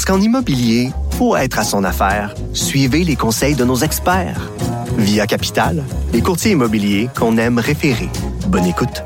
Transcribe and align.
Parce 0.00 0.16
qu'en 0.16 0.24
immobilier, 0.24 0.92
pour 1.18 1.36
être 1.36 1.58
à 1.58 1.62
son 1.62 1.84
affaire, 1.84 2.34
suivez 2.54 3.04
les 3.04 3.16
conseils 3.16 3.54
de 3.54 3.66
nos 3.66 3.76
experts. 3.76 4.50
Via 4.96 5.26
Capital, 5.26 5.84
les 6.14 6.22
courtiers 6.22 6.52
immobiliers 6.52 7.10
qu'on 7.14 7.36
aime 7.36 7.58
référer. 7.58 8.08
Bonne 8.46 8.64
écoute. 8.64 9.04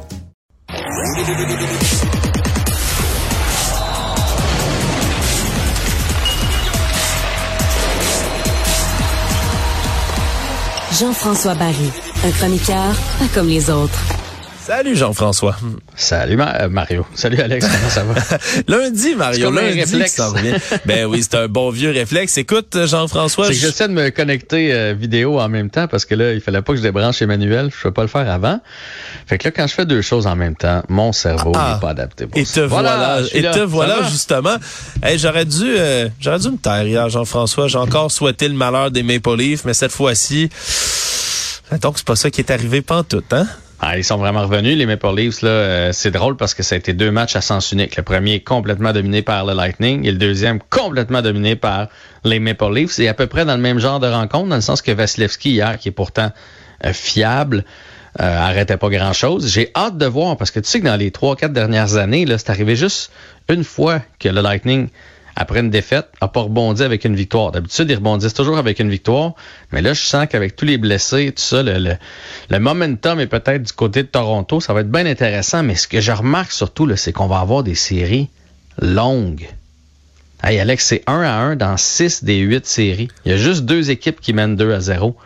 Jean-François 10.92 11.56
Barry, 11.56 11.90
un 12.24 12.30
chroniqueur 12.30 12.94
pas 13.18 13.26
comme 13.34 13.48
les 13.48 13.68
autres. 13.68 14.23
Salut 14.66 14.96
Jean-François. 14.96 15.56
Salut 15.94 16.38
euh, 16.40 16.70
Mario. 16.70 17.04
Salut 17.14 17.38
Alex, 17.38 17.66
comment 17.66 17.90
ça 17.90 18.02
va? 18.02 18.14
lundi 18.78 19.14
Mario, 19.14 19.50
lundi 19.50 19.80
réflexe. 19.80 20.18
ben 20.86 21.04
oui, 21.04 21.22
c'est 21.22 21.36
un 21.36 21.48
bon 21.48 21.68
vieux 21.68 21.90
réflexe. 21.90 22.38
Écoute 22.38 22.74
Jean-François, 22.86 23.48
c'est 23.48 23.52
que 23.52 23.58
j'essaie 23.58 23.88
de 23.88 23.92
me 23.92 24.08
connecter 24.08 24.72
euh, 24.72 24.94
vidéo 24.98 25.38
en 25.38 25.50
même 25.50 25.68
temps 25.68 25.86
parce 25.86 26.06
que 26.06 26.14
là, 26.14 26.32
il 26.32 26.40
fallait 26.40 26.62
pas 26.62 26.72
que 26.72 26.78
je 26.78 26.82
débranche 26.82 27.20
Emmanuel, 27.20 27.68
je 27.76 27.82
peux 27.82 27.90
pas 27.90 28.00
le 28.00 28.08
faire 28.08 28.30
avant. 28.30 28.58
Fait 29.26 29.36
que 29.36 29.48
là 29.48 29.50
quand 29.50 29.66
je 29.66 29.74
fais 29.74 29.84
deux 29.84 30.00
choses 30.00 30.26
en 30.26 30.34
même 30.34 30.56
temps, 30.56 30.82
mon 30.88 31.12
cerveau 31.12 31.52
ah, 31.54 31.74
n'est 31.74 31.80
pas 31.80 31.90
adapté 31.90 32.26
pour 32.26 32.40
et 32.40 32.44
Te 32.44 32.60
voilà, 32.60 33.20
et 33.34 33.42
te 33.42 33.58
voilà 33.58 34.08
justement. 34.10 34.56
Hey, 35.02 35.18
j'aurais 35.18 35.44
dû 35.44 35.62
euh, 35.76 36.08
j'aurais 36.18 36.38
dû 36.38 36.48
me 36.48 36.56
taire 36.56 36.84
hier 36.84 37.10
Jean-François, 37.10 37.68
j'ai 37.68 37.76
encore 37.76 38.10
souhaité 38.10 38.48
le 38.48 38.54
malheur 38.54 38.90
des 38.90 39.02
Maple 39.02 39.36
Leafs, 39.36 39.66
mais 39.66 39.74
cette 39.74 39.92
fois-ci 39.92 40.48
donc 41.82 41.98
c'est 41.98 42.06
pas 42.06 42.16
ça 42.16 42.30
qui 42.30 42.40
est 42.40 42.50
arrivé 42.50 42.80
pantoute, 42.80 43.32
hein? 43.32 43.46
Ah, 43.86 43.98
ils 43.98 44.04
sont 44.04 44.16
vraiment 44.16 44.40
revenus, 44.40 44.78
les 44.78 44.86
Maple 44.86 45.14
Leafs. 45.14 45.42
Là, 45.42 45.50
euh, 45.50 45.92
c'est 45.92 46.10
drôle 46.10 46.38
parce 46.38 46.54
que 46.54 46.62
ça 46.62 46.74
a 46.74 46.78
été 46.78 46.94
deux 46.94 47.10
matchs 47.10 47.36
à 47.36 47.42
sens 47.42 47.70
unique. 47.70 47.96
Le 47.96 48.02
premier 48.02 48.40
complètement 48.40 48.94
dominé 48.94 49.20
par 49.20 49.44
le 49.44 49.52
Lightning 49.52 50.06
et 50.06 50.10
le 50.10 50.16
deuxième 50.16 50.58
complètement 50.70 51.20
dominé 51.20 51.54
par 51.54 51.88
les 52.24 52.38
Maple 52.38 52.72
Leafs. 52.72 52.92
C'est 52.92 53.08
à 53.08 53.14
peu 53.14 53.26
près 53.26 53.44
dans 53.44 53.56
le 53.56 53.60
même 53.60 53.78
genre 53.78 54.00
de 54.00 54.06
rencontre, 54.06 54.48
dans 54.48 54.54
le 54.54 54.62
sens 54.62 54.80
que 54.80 54.90
Vasilevski 54.90 55.50
hier, 55.50 55.76
qui 55.78 55.88
est 55.88 55.92
pourtant 55.92 56.32
euh, 56.86 56.94
fiable, 56.94 57.62
euh, 58.20 58.38
arrêtait 58.38 58.78
pas 58.78 58.88
grand-chose. 58.88 59.52
J'ai 59.52 59.70
hâte 59.76 59.98
de 59.98 60.06
voir 60.06 60.38
parce 60.38 60.50
que 60.50 60.60
tu 60.60 60.68
sais 60.70 60.80
que 60.80 60.86
dans 60.86 60.96
les 60.96 61.10
trois, 61.10 61.36
quatre 61.36 61.52
dernières 61.52 61.96
années, 61.96 62.24
là, 62.24 62.38
c'est 62.38 62.48
arrivé 62.48 62.76
juste 62.76 63.12
une 63.50 63.64
fois 63.64 64.00
que 64.18 64.30
le 64.30 64.40
Lightning 64.40 64.88
après 65.36 65.60
une 65.60 65.70
défaite, 65.70 66.08
n'a 66.20 66.28
pas 66.28 66.42
rebondi 66.42 66.82
avec 66.82 67.04
une 67.04 67.16
victoire. 67.16 67.52
D'habitude, 67.52 67.90
ils 67.90 67.96
rebondissent 67.96 68.34
toujours 68.34 68.58
avec 68.58 68.78
une 68.78 68.90
victoire, 68.90 69.34
mais 69.72 69.82
là, 69.82 69.92
je 69.92 70.02
sens 70.02 70.26
qu'avec 70.28 70.56
tous 70.56 70.64
les 70.64 70.78
blessés, 70.78 71.32
tout 71.34 71.42
ça, 71.42 71.62
le, 71.62 71.96
le, 72.50 72.58
momentum 72.58 73.20
est 73.20 73.26
peut-être 73.26 73.62
du 73.62 73.72
côté 73.72 74.02
de 74.02 74.08
Toronto. 74.08 74.60
Ça 74.60 74.72
va 74.72 74.80
être 74.80 74.90
bien 74.90 75.06
intéressant, 75.06 75.62
mais 75.62 75.74
ce 75.74 75.88
que 75.88 76.00
je 76.00 76.12
remarque 76.12 76.52
surtout, 76.52 76.88
c'est 76.96 77.12
qu'on 77.12 77.26
va 77.26 77.40
avoir 77.40 77.62
des 77.62 77.74
séries 77.74 78.28
longues. 78.80 79.48
Hey 80.42 80.60
Alex, 80.60 80.86
c'est 80.86 81.02
1 81.06 81.22
à 81.22 81.32
1 81.32 81.56
dans 81.56 81.76
6 81.76 82.22
des 82.22 82.38
8 82.38 82.66
séries. 82.66 83.08
Il 83.24 83.32
y 83.32 83.34
a 83.34 83.38
juste 83.38 83.64
deux 83.64 83.90
équipes 83.90 84.20
qui 84.20 84.34
mènent 84.34 84.56
2 84.56 84.72
à 84.72 84.80
0. 84.80 85.16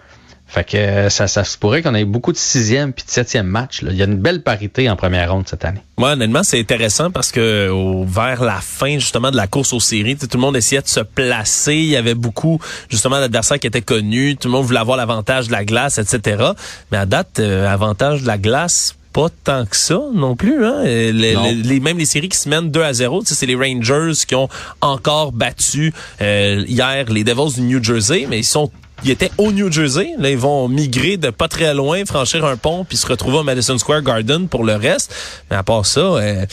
Fait 0.49 0.65
que 0.65 0.77
euh, 0.79 1.11
ça, 1.11 1.29
ça 1.29 1.45
se 1.45 1.59
pourrait 1.59 1.83
qu'on 1.83 1.95
ait 1.95 2.07
beaucoup 2.07 2.33
de 2.33 2.39
sixième 2.39 2.95
puis 2.95 3.05
de 3.05 3.11
septième 3.11 3.47
match. 3.47 3.81
Il 3.83 3.95
y 3.95 4.01
a 4.01 4.07
une 4.07 4.17
belle 4.17 4.43
parité 4.43 4.89
en 4.89 4.97
première 4.97 5.31
ronde 5.31 5.47
cette 5.47 5.65
année. 5.67 5.83
Moi, 5.99 6.13
honnêtement, 6.13 6.43
c'est 6.43 6.59
intéressant 6.59 7.11
parce 7.11 7.31
que 7.33 7.71
vers 8.07 8.43
la 8.43 8.61
fin 8.63 8.95
justement 8.95 9.31
de 9.31 9.37
la 9.37 9.47
course 9.47 9.75
aux 9.75 9.81
séries, 9.81 10.17
tout 10.17 10.27
le 10.33 10.41
monde 10.41 10.57
essayait 10.57 10.81
de 10.81 10.89
se 10.89 11.01
placer. 11.01 11.75
Il 11.75 11.89
y 11.89 11.97
avait 11.97 12.15
beaucoup 12.15 12.59
justement 12.89 13.21
d'adversaires 13.21 13.59
qui 13.59 13.67
étaient 13.67 13.83
connus. 13.83 14.37
Tout 14.37 14.49
le 14.49 14.53
monde 14.53 14.65
voulait 14.65 14.81
avoir 14.81 14.97
l'avantage 14.97 15.49
de 15.49 15.53
la 15.53 15.67
glace, 15.67 15.99
etc. 15.99 16.43
Mais 16.91 16.99
à 16.99 17.05
date, 17.05 17.41
euh, 17.41 17.69
avantage 17.69 18.23
de 18.23 18.27
la 18.27 18.39
glace, 18.39 18.95
pas 19.13 19.29
tant 19.45 19.67
que 19.67 19.77
ça 19.77 20.01
non 20.15 20.37
plus. 20.37 20.65
Hein? 20.65 20.83
Les, 20.85 21.13
Les, 21.13 21.81
même 21.81 21.99
les 21.99 22.05
séries 22.05 22.29
qui 22.29 22.39
se 22.39 22.49
mènent 22.49 22.71
2 22.71 22.83
à 22.83 22.93
0, 22.93 23.23
c'est 23.25 23.47
les 23.47 23.55
Rangers 23.55 24.13
qui 24.27 24.35
ont 24.35 24.49
encore 24.81 25.33
battu 25.33 25.93
euh, 26.21 26.65
hier 26.67 27.05
les 27.11 27.25
Devils 27.25 27.55
du 27.55 27.63
New 27.63 27.83
Jersey, 27.83 28.27
mais 28.29 28.39
ils 28.39 28.45
sont 28.45 28.71
ils 29.05 29.11
étaient 29.11 29.31
au 29.39 29.53
New 29.53 29.71
Jersey. 29.71 30.15
Là, 30.19 30.31
ils 30.31 30.39
vont 30.39 30.69
migrer 30.69 31.17
de 31.17 31.31
pas 31.31 31.49
très 31.49 31.75
loin, 31.75 32.05
franchir 32.05 32.45
un 32.45 32.57
pont, 32.57 32.85
puis 32.85 32.97
se 32.97 33.07
retrouver 33.07 33.39
au 33.39 33.43
Madison 33.43 33.79
Square 33.79 34.03
Garden 34.03 34.49
pour 34.49 34.65
le 34.65 34.75
reste. 34.75 35.15
Mais 35.51 35.57
à 35.57 35.63
part 35.63 35.87
ça, 35.87 36.01
euh, 36.01 36.47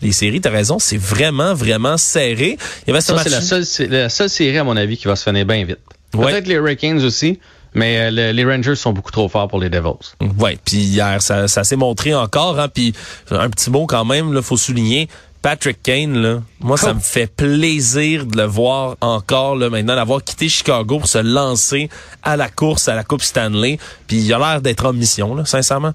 les 0.00 0.12
séries, 0.12 0.40
t'as 0.40 0.50
raison, 0.50 0.78
c'est 0.78 0.96
vraiment, 0.96 1.54
vraiment 1.54 1.96
serré. 1.96 2.58
Il 2.86 3.02
ça, 3.02 3.18
c'est 3.18 3.30
la 3.30 3.40
seule, 3.40 3.64
la 3.90 4.08
seule 4.08 4.30
série, 4.30 4.58
à 4.58 4.64
mon 4.64 4.76
avis, 4.76 4.96
qui 4.96 5.06
va 5.06 5.16
se 5.16 5.24
finir 5.24 5.46
bien 5.46 5.64
vite. 5.64 5.78
Peut-être 6.10 6.46
les 6.46 6.54
Hurricanes 6.54 7.02
aussi. 7.04 7.38
Mais 7.74 8.10
euh, 8.12 8.32
les 8.32 8.44
Rangers 8.44 8.74
sont 8.74 8.92
beaucoup 8.92 9.10
trop 9.10 9.28
forts 9.28 9.48
pour 9.48 9.58
les 9.58 9.70
Devils. 9.70 10.12
Ouais, 10.38 10.58
puis 10.62 10.76
hier 10.76 11.22
ça, 11.22 11.48
ça 11.48 11.64
s'est 11.64 11.76
montré 11.76 12.14
encore 12.14 12.60
hein, 12.60 12.68
puis 12.68 12.92
un 13.30 13.48
petit 13.48 13.70
mot 13.70 13.86
quand 13.86 14.04
même 14.04 14.34
là, 14.34 14.42
faut 14.42 14.58
souligner 14.58 15.08
Patrick 15.42 15.82
Kane, 15.82 16.22
là, 16.22 16.40
moi, 16.60 16.76
ça 16.76 16.94
me 16.94 17.00
fait 17.00 17.26
plaisir 17.26 18.26
de 18.26 18.36
le 18.36 18.44
voir 18.44 18.96
encore 19.00 19.56
là, 19.56 19.68
maintenant, 19.70 19.96
d'avoir 19.96 20.22
quitté 20.22 20.48
Chicago 20.48 21.00
pour 21.00 21.08
se 21.08 21.18
lancer 21.18 21.90
à 22.22 22.36
la 22.36 22.48
course 22.48 22.86
à 22.86 22.94
la 22.94 23.02
Coupe 23.02 23.22
Stanley. 23.22 23.78
Puis 24.06 24.18
il 24.18 24.32
a 24.32 24.38
l'air 24.38 24.60
d'être 24.60 24.86
en 24.86 24.92
mission, 24.92 25.34
là, 25.34 25.44
sincèrement. 25.44 25.92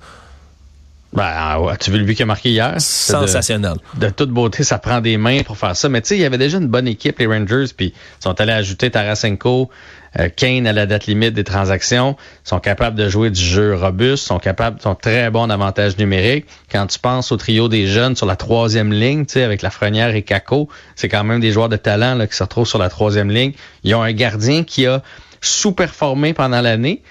Ben, 1.18 1.58
ouais, 1.58 1.76
tu 1.78 1.90
vu 1.90 1.98
le 1.98 2.04
but 2.04 2.14
qu'il 2.14 2.24
a 2.24 2.26
marqué 2.28 2.52
hier? 2.52 2.76
Sensationnel. 2.78 3.74
De, 3.96 4.10
toute 4.12 4.30
beauté, 4.30 4.64
ça 4.64 4.78
prend 4.78 5.02
des 5.02 5.18
mains 5.18 5.42
pour 5.42 5.58
faire 5.58 5.76
ça. 5.76 5.90
Mais 5.90 6.00
tu 6.02 6.10
sais, 6.10 6.16
il 6.16 6.22
y 6.22 6.26
avait 6.26 6.38
déjà 6.38 6.60
une 6.60 6.68
bonne 6.68 6.88
équipe, 6.88 7.18
les 7.18 7.26
Rangers, 7.26 7.66
puis 7.76 7.88
ils 7.88 8.24
sont 8.24 8.40
allés 8.40 8.54
ajouter 8.54 8.92
Tarasenko, 8.92 9.72
euh, 10.20 10.30
Kane 10.30 10.68
à 10.68 10.74
la 10.74 10.86
date 10.86 11.08
limite 11.08 11.34
des 11.34 11.44
transactions, 11.44 12.16
sont 12.44 12.60
capables 12.60 12.96
de 12.96 13.10
jouer 13.10 13.32
du 13.32 13.42
jeu 13.42 13.74
robuste, 13.74 14.28
sont 14.28 14.38
capables, 14.38 14.80
sont 14.80 14.94
très 14.94 15.32
bons 15.32 15.48
d'avantages 15.48 15.98
numériques. 15.98 16.46
Quand 16.72 16.86
tu 16.86 17.00
penses 17.00 17.32
au 17.32 17.38
trio 17.38 17.68
des 17.68 17.88
jeunes 17.88 18.16
sur 18.16 18.28
la 18.28 18.36
troisième 18.36 18.94
ligne, 18.94 19.26
tu 19.26 19.34
sais, 19.34 19.44
avec 19.44 19.64
Lafrenière 19.64 20.14
et 20.14 20.22
Kako, 20.22 20.70
c'est 20.96 21.10
quand 21.10 21.24
même 21.24 21.40
des 21.40 21.52
joueurs 21.52 21.70
de 21.70 21.78
talent 21.78 22.14
là, 22.14 22.28
qui 22.28 22.36
se 22.36 22.44
retrouvent 22.44 22.68
sur 22.68 22.78
la 22.78 22.90
troisième 22.90 23.32
ligne. 23.32 23.54
Ils 23.84 23.96
ont 23.96 24.04
un 24.04 24.14
gardien 24.14 24.64
qui 24.64 24.86
a 24.86 25.02
sous-performé 25.42 26.34
pendant 26.34 26.62
l'année, 26.62 27.02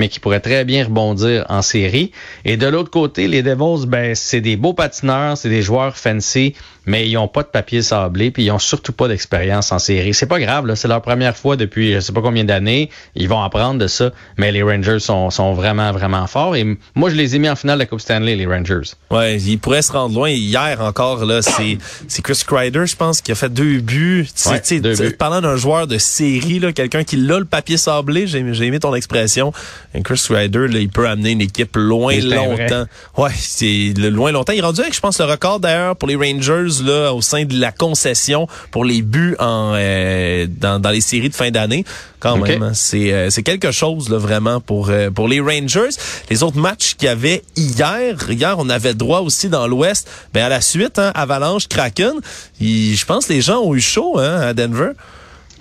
mais 0.00 0.08
qui 0.08 0.18
pourrait 0.18 0.40
très 0.40 0.64
bien 0.64 0.84
rebondir 0.84 1.44
en 1.50 1.60
série. 1.60 2.10
Et 2.46 2.56
de 2.56 2.66
l'autre 2.66 2.90
côté, 2.90 3.28
les 3.28 3.42
Devils, 3.42 3.86
ben, 3.86 4.14
c'est 4.14 4.40
des 4.40 4.56
beaux 4.56 4.72
patineurs, 4.72 5.36
c'est 5.36 5.50
des 5.50 5.60
joueurs 5.60 5.96
fancy, 5.96 6.54
mais 6.86 7.06
ils 7.08 7.18
ont 7.18 7.28
pas 7.28 7.42
de 7.42 7.48
papier 7.48 7.82
sablé, 7.82 8.30
puis 8.30 8.44
ils 8.44 8.50
ont 8.50 8.58
surtout 8.58 8.92
pas 8.92 9.08
d'expérience 9.08 9.70
en 9.72 9.78
série. 9.78 10.14
C'est 10.14 10.26
pas 10.26 10.40
grave, 10.40 10.66
là, 10.66 10.74
c'est 10.74 10.88
leur 10.88 11.02
première 11.02 11.36
fois 11.36 11.56
depuis 11.56 11.92
je 11.92 12.00
sais 12.00 12.12
pas 12.12 12.22
combien 12.22 12.44
d'années. 12.44 12.88
Ils 13.14 13.28
vont 13.28 13.42
apprendre 13.42 13.78
de 13.78 13.86
ça, 13.86 14.10
mais 14.38 14.50
les 14.52 14.62
Rangers 14.62 15.00
sont, 15.00 15.28
sont 15.28 15.52
vraiment, 15.52 15.92
vraiment 15.92 16.26
forts. 16.26 16.56
Et 16.56 16.64
moi, 16.94 17.10
je 17.10 17.16
les 17.16 17.36
ai 17.36 17.38
mis 17.38 17.50
en 17.50 17.56
finale 17.56 17.76
de 17.76 17.82
la 17.82 17.86
Coupe 17.86 18.00
Stanley, 18.00 18.36
les 18.36 18.46
Rangers. 18.46 18.94
Ouais, 19.10 19.38
ils 19.38 19.58
pourraient 19.58 19.82
se 19.82 19.92
rendre 19.92 20.14
loin. 20.14 20.30
Hier 20.30 20.80
encore, 20.80 21.26
là, 21.26 21.42
c'est, 21.42 21.76
c'est 22.08 22.22
Chris 22.22 22.42
Kreider, 22.46 22.86
je 22.86 22.96
pense, 22.96 23.20
qui 23.20 23.32
a 23.32 23.34
fait 23.34 23.52
deux 23.52 23.80
buts. 23.80 24.26
Ouais, 24.46 24.80
deux 24.80 24.94
buts. 24.94 25.16
Parlant 25.18 25.42
d'un 25.42 25.56
joueur 25.56 25.86
de 25.86 25.98
série, 25.98 26.58
là, 26.58 26.72
quelqu'un 26.72 27.04
qui 27.04 27.16
a 27.16 27.38
le 27.38 27.44
papier 27.44 27.76
sablé, 27.76 28.26
j'ai, 28.26 28.42
j'ai 28.54 28.64
aimé 28.64 28.80
ton 28.80 28.94
expression. 28.94 29.52
Et 29.94 30.02
Chris 30.02 30.22
Kreider, 30.28 30.68
là, 30.68 30.78
il 30.78 30.88
peut 30.88 31.08
amener 31.08 31.30
une 31.30 31.40
équipe 31.40 31.74
loin 31.74 32.16
longtemps. 32.20 32.84
Ouais, 33.16 33.30
c'est 33.34 33.92
le 33.96 34.08
loin 34.08 34.30
longtemps. 34.30 34.52
Il 34.52 34.60
est 34.60 34.62
rendu 34.62 34.80
avec, 34.80 34.94
je 34.94 35.00
pense, 35.00 35.18
le 35.18 35.26
record 35.26 35.58
d'ailleurs 35.58 35.96
pour 35.96 36.08
les 36.08 36.14
Rangers 36.14 36.82
là 36.84 37.12
au 37.12 37.20
sein 37.20 37.44
de 37.44 37.58
la 37.58 37.72
concession 37.72 38.46
pour 38.70 38.84
les 38.84 39.02
buts 39.02 39.34
en 39.38 39.72
euh, 39.74 40.46
dans, 40.48 40.80
dans 40.80 40.90
les 40.90 41.00
séries 41.00 41.28
de 41.28 41.34
fin 41.34 41.50
d'année. 41.50 41.84
Quand 42.20 42.36
même, 42.36 42.62
hein. 42.62 42.72
c'est 42.74 43.12
euh, 43.12 43.30
c'est 43.30 43.42
quelque 43.42 43.72
chose 43.72 44.10
là 44.10 44.18
vraiment 44.18 44.60
pour 44.60 44.90
euh, 44.90 45.10
pour 45.10 45.26
les 45.26 45.40
Rangers. 45.40 45.96
Les 46.28 46.42
autres 46.42 46.58
matchs 46.58 46.94
qu'il 46.94 47.06
y 47.06 47.08
avait 47.08 47.42
hier, 47.56 48.30
hier 48.30 48.56
on 48.58 48.68
avait 48.68 48.94
droit 48.94 49.20
aussi 49.20 49.48
dans 49.48 49.66
l'Ouest. 49.66 50.08
Ben 50.34 50.44
à 50.44 50.48
la 50.48 50.60
suite, 50.60 50.98
hein, 50.98 51.12
Avalanche, 51.14 51.66
Kraken. 51.68 52.14
Je 52.60 53.04
pense 53.06 53.26
que 53.26 53.32
les 53.32 53.40
gens 53.40 53.60
ont 53.60 53.74
eu 53.74 53.80
chaud 53.80 54.18
hein, 54.18 54.40
à 54.40 54.54
Denver. 54.54 54.90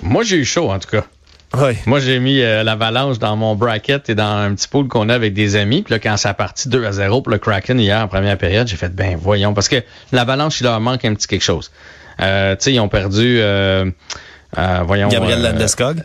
Moi 0.04 0.24
j'ai 0.24 0.38
eu 0.38 0.46
chaud 0.46 0.70
en 0.70 0.80
tout 0.80 0.90
cas. 0.90 1.06
Oui. 1.58 1.72
Moi, 1.86 2.00
j'ai 2.00 2.20
mis 2.20 2.42
euh, 2.42 2.64
l'avalanche 2.64 3.18
dans 3.18 3.36
mon 3.36 3.56
bracket 3.56 4.10
et 4.10 4.16
dans 4.16 4.38
un 4.38 4.54
petit 4.54 4.68
pool 4.68 4.88
qu'on 4.88 5.10
a 5.10 5.16
avec 5.16 5.34
des 5.34 5.56
amis. 5.56 5.82
Puis 5.82 5.94
là, 5.94 6.00
quand 6.00 6.16
ça 6.18 6.30
a 6.30 6.34
parti 6.34 6.70
2 6.70 6.86
à 6.86 6.92
0 6.92 7.22
pour 7.22 7.32
le 7.32 7.40
Kraken 7.40 7.80
hier 7.80 8.00
en 8.00 8.08
première 8.08 8.38
période, 8.38 8.68
j'ai 8.68 8.76
fait, 8.76 8.90
ben 8.90 9.18
voyons, 9.20 9.54
parce 9.54 9.68
que 9.68 9.84
l'avalanche, 10.12 10.62
il 10.62 10.66
leur 10.66 10.80
manque 10.80 11.06
un 11.06 11.16
petit 11.16 11.28
quelque 11.28 11.44
chose. 11.44 11.72
Euh, 12.22 12.56
tu 12.56 12.66
sais, 12.66 12.74
ils 12.74 12.80
ont 12.80 12.90
perdu, 12.90 13.40
euh, 13.40 13.90
euh 14.58 14.80
voyons... 14.86 15.08
Gabriel 15.10 15.42
Landeskog. 15.42 16.04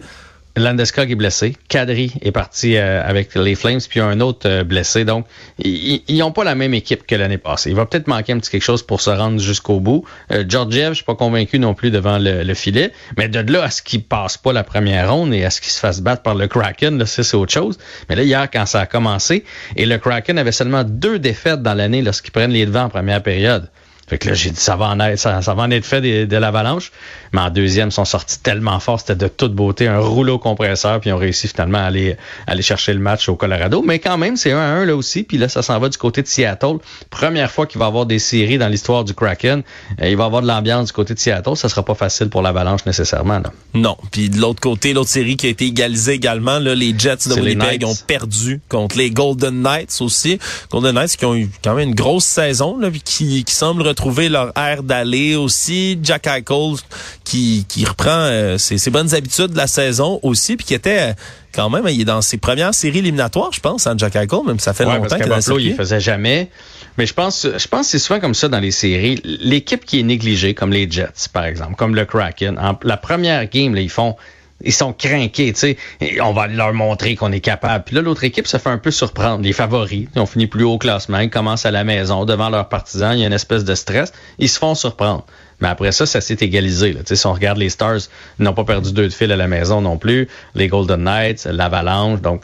Landeskog 0.56 1.10
est 1.10 1.16
blessé. 1.16 1.56
Kadri 1.68 2.12
est 2.22 2.30
parti 2.30 2.76
euh, 2.76 3.02
avec 3.04 3.34
les 3.34 3.56
Flames, 3.56 3.80
puis 3.88 3.98
un 3.98 4.20
autre 4.20 4.48
euh, 4.48 4.62
blessé. 4.62 5.04
Donc, 5.04 5.26
ils 5.58 6.18
n'ont 6.18 6.30
pas 6.30 6.44
la 6.44 6.54
même 6.54 6.74
équipe 6.74 7.06
que 7.06 7.16
l'année 7.16 7.38
passée. 7.38 7.70
Il 7.70 7.76
va 7.76 7.86
peut-être 7.86 8.06
manquer 8.06 8.32
un 8.32 8.38
petit 8.38 8.50
quelque 8.50 8.62
chose 8.62 8.84
pour 8.84 9.00
se 9.00 9.10
rendre 9.10 9.40
jusqu'au 9.40 9.80
bout. 9.80 10.04
Euh, 10.30 10.44
Georgiev, 10.48 10.90
je 10.90 10.94
suis 10.94 11.04
pas 11.04 11.16
convaincu 11.16 11.58
non 11.58 11.74
plus 11.74 11.90
devant 11.90 12.18
le, 12.20 12.54
filet. 12.54 12.92
Mais 13.18 13.28
de 13.28 13.52
là 13.52 13.64
à 13.64 13.70
ce 13.70 13.82
qu'il 13.82 14.04
passe 14.04 14.38
pas 14.38 14.52
la 14.52 14.62
première 14.62 15.12
ronde 15.12 15.34
et 15.34 15.44
à 15.44 15.50
ce 15.50 15.60
qu'il 15.60 15.72
se 15.72 15.80
fasse 15.80 16.00
battre 16.00 16.22
par 16.22 16.36
le 16.36 16.46
Kraken, 16.46 16.98
là, 16.98 17.06
c'est 17.06 17.34
autre 17.34 17.52
chose. 17.52 17.76
Mais 18.08 18.14
là, 18.14 18.22
hier, 18.22 18.48
quand 18.48 18.66
ça 18.66 18.80
a 18.80 18.86
commencé, 18.86 19.44
et 19.74 19.86
le 19.86 19.98
Kraken 19.98 20.38
avait 20.38 20.52
seulement 20.52 20.84
deux 20.84 21.18
défaites 21.18 21.62
dans 21.62 21.74
l'année 21.74 22.00
lorsqu'ils 22.00 22.30
prennent 22.30 22.52
les 22.52 22.66
devants 22.66 22.84
en 22.84 22.90
première 22.90 23.22
période. 23.24 23.68
Fait 24.06 24.18
que 24.18 24.28
là, 24.28 24.34
j'ai 24.34 24.50
dit, 24.50 24.60
ça 24.60 24.76
va 24.76 24.86
en 24.86 25.00
être, 25.00 25.18
ça, 25.18 25.40
va 25.40 25.62
en 25.62 25.70
être 25.70 25.84
fait 25.84 26.00
de, 26.26 26.36
l'avalanche. 26.36 26.92
Mais 27.32 27.40
en 27.40 27.50
deuxième, 27.50 27.88
ils 27.88 27.92
sont 27.92 28.04
sortis 28.04 28.38
tellement 28.38 28.78
fort, 28.80 29.00
c'était 29.00 29.16
de 29.16 29.28
toute 29.28 29.54
beauté, 29.54 29.88
un 29.88 29.98
rouleau 29.98 30.38
compresseur, 30.38 31.00
puis 31.00 31.10
ils 31.10 31.12
ont 31.12 31.18
réussi 31.18 31.48
finalement 31.48 31.78
à 31.78 31.84
aller, 31.84 32.16
aller 32.46 32.62
chercher 32.62 32.92
le 32.92 33.00
match 33.00 33.28
au 33.28 33.36
Colorado. 33.36 33.82
Mais 33.82 33.98
quand 33.98 34.18
même, 34.18 34.36
c'est 34.36 34.52
1 34.52 34.58
à 34.58 34.62
1 34.62 34.84
là 34.84 34.96
aussi, 34.96 35.22
puis 35.22 35.38
là, 35.38 35.48
ça 35.48 35.62
s'en 35.62 35.78
va 35.78 35.88
du 35.88 35.96
côté 35.96 36.22
de 36.22 36.26
Seattle. 36.26 36.76
Première 37.10 37.50
fois 37.50 37.66
qu'il 37.66 37.78
va 37.78 37.86
y 37.86 37.88
avoir 37.88 38.06
des 38.06 38.18
séries 38.18 38.58
dans 38.58 38.68
l'histoire 38.68 39.04
du 39.04 39.14
Kraken. 39.14 39.62
Euh, 40.02 40.08
il 40.08 40.16
va 40.16 40.24
y 40.24 40.26
avoir 40.26 40.42
de 40.42 40.48
l'ambiance 40.48 40.88
du 40.88 40.92
côté 40.92 41.14
de 41.14 41.18
Seattle. 41.18 41.56
Ça 41.56 41.68
sera 41.68 41.84
pas 41.84 41.94
facile 41.94 42.28
pour 42.28 42.42
l'avalanche 42.42 42.84
nécessairement. 42.86 43.38
Là. 43.38 43.52
Non. 43.72 43.96
Puis 44.10 44.28
de 44.28 44.38
l'autre 44.38 44.60
côté, 44.60 44.92
l'autre 44.92 45.10
série 45.10 45.36
qui 45.36 45.46
a 45.46 45.50
été 45.50 45.66
égalisée 45.66 46.12
également, 46.12 46.58
là, 46.58 46.74
les 46.74 46.94
Jets 46.96 47.28
de 47.28 47.34
Winnipeg 47.34 47.84
ont 47.84 47.96
perdu 48.06 48.60
contre 48.68 48.98
les 48.98 49.10
Golden 49.10 49.62
Knights 49.62 49.98
aussi. 50.00 50.38
Golden 50.70 50.94
Knights 50.94 51.16
qui 51.16 51.24
ont 51.24 51.34
eu 51.34 51.48
quand 51.62 51.74
même 51.74 51.88
une 51.88 51.94
grosse 51.94 52.24
saison, 52.24 52.78
là, 52.78 52.90
qui, 53.04 53.44
qui 53.44 53.54
semblent 53.54 53.93
retrouver 53.94 54.28
leur 54.28 54.52
air 54.58 54.82
d'aller 54.82 55.36
aussi. 55.36 55.98
Jack 56.02 56.26
Eichel 56.26 56.76
qui, 57.24 57.64
qui 57.68 57.84
reprend 57.84 58.10
euh, 58.10 58.58
ses, 58.58 58.90
bonnes 58.90 59.14
habitudes 59.14 59.52
de 59.52 59.56
la 59.56 59.66
saison 59.66 60.20
aussi, 60.22 60.56
puis 60.56 60.66
qui 60.66 60.74
était 60.74 61.10
euh, 61.10 61.12
quand 61.54 61.70
même, 61.70 61.84
il 61.88 62.00
est 62.00 62.04
dans 62.04 62.20
ses 62.20 62.36
premières 62.36 62.74
séries 62.74 62.98
éliminatoires, 62.98 63.52
je 63.52 63.60
pense, 63.60 63.86
hein, 63.86 63.94
Jack 63.96 64.16
Eichel, 64.16 64.40
même 64.46 64.58
ça 64.58 64.74
fait 64.74 64.84
longtemps 64.84 65.16
qu'il 65.16 65.32
est 65.32 65.70
il 65.70 65.74
faisait 65.74 66.00
jamais. 66.00 66.50
Mais 66.98 67.06
je 67.06 67.14
pense, 67.14 67.46
je 67.56 67.68
pense 67.68 67.86
que 67.86 67.90
c'est 67.92 67.98
souvent 67.98 68.20
comme 68.20 68.34
ça 68.34 68.48
dans 68.48 68.60
les 68.60 68.70
séries. 68.70 69.20
L'équipe 69.24 69.84
qui 69.84 70.00
est 70.00 70.04
négligée, 70.04 70.54
comme 70.54 70.70
les 70.70 70.88
Jets, 70.90 71.28
par 71.32 71.44
exemple, 71.44 71.74
comme 71.74 71.94
le 71.94 72.04
Kraken, 72.04 72.58
en, 72.58 72.78
la 72.82 72.96
première 72.96 73.48
game, 73.48 73.74
là, 73.74 73.80
ils 73.80 73.90
font 73.90 74.16
ils 74.64 74.72
sont 74.72 74.92
craqués, 74.92 75.52
tu 75.52 75.76
sais. 76.00 76.20
On 76.22 76.32
va 76.32 76.46
leur 76.46 76.72
montrer 76.72 77.16
qu'on 77.16 77.32
est 77.32 77.40
capable. 77.40 77.84
Puis 77.84 77.94
là, 77.94 78.02
l'autre 78.02 78.24
équipe 78.24 78.46
se 78.46 78.56
fait 78.56 78.70
un 78.70 78.78
peu 78.78 78.90
surprendre. 78.90 79.42
Les 79.42 79.52
favoris, 79.52 80.08
ils 80.14 80.20
ont 80.20 80.26
fini 80.26 80.46
plus 80.46 80.64
haut 80.64 80.72
au 80.72 80.78
classement, 80.78 81.18
ils 81.18 81.30
commencent 81.30 81.66
à 81.66 81.70
la 81.70 81.84
maison 81.84 82.24
devant 82.24 82.48
leurs 82.48 82.68
partisans, 82.68 83.12
il 83.12 83.20
y 83.20 83.24
a 83.24 83.26
une 83.26 83.32
espèce 83.32 83.64
de 83.64 83.74
stress. 83.74 84.12
Ils 84.38 84.48
se 84.48 84.58
font 84.58 84.74
surprendre. 84.74 85.24
Mais 85.60 85.68
après 85.68 85.92
ça, 85.92 86.06
ça 86.06 86.20
s'est 86.20 86.38
égalisé. 86.40 86.92
Là. 86.92 87.00
Si 87.04 87.26
on 87.26 87.32
regarde 87.32 87.58
les 87.58 87.68
Stars, 87.68 88.00
ils 88.38 88.44
n'ont 88.44 88.54
pas 88.54 88.64
perdu 88.64 88.92
deux 88.92 89.08
de 89.08 89.12
fil 89.12 89.30
à 89.32 89.36
la 89.36 89.48
maison 89.48 89.80
non 89.80 89.96
plus. 89.96 90.28
Les 90.54 90.68
Golden 90.68 91.02
Knights, 91.04 91.44
l'Avalanche. 91.44 92.20
Donc, 92.20 92.42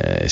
euh, 0.00 0.26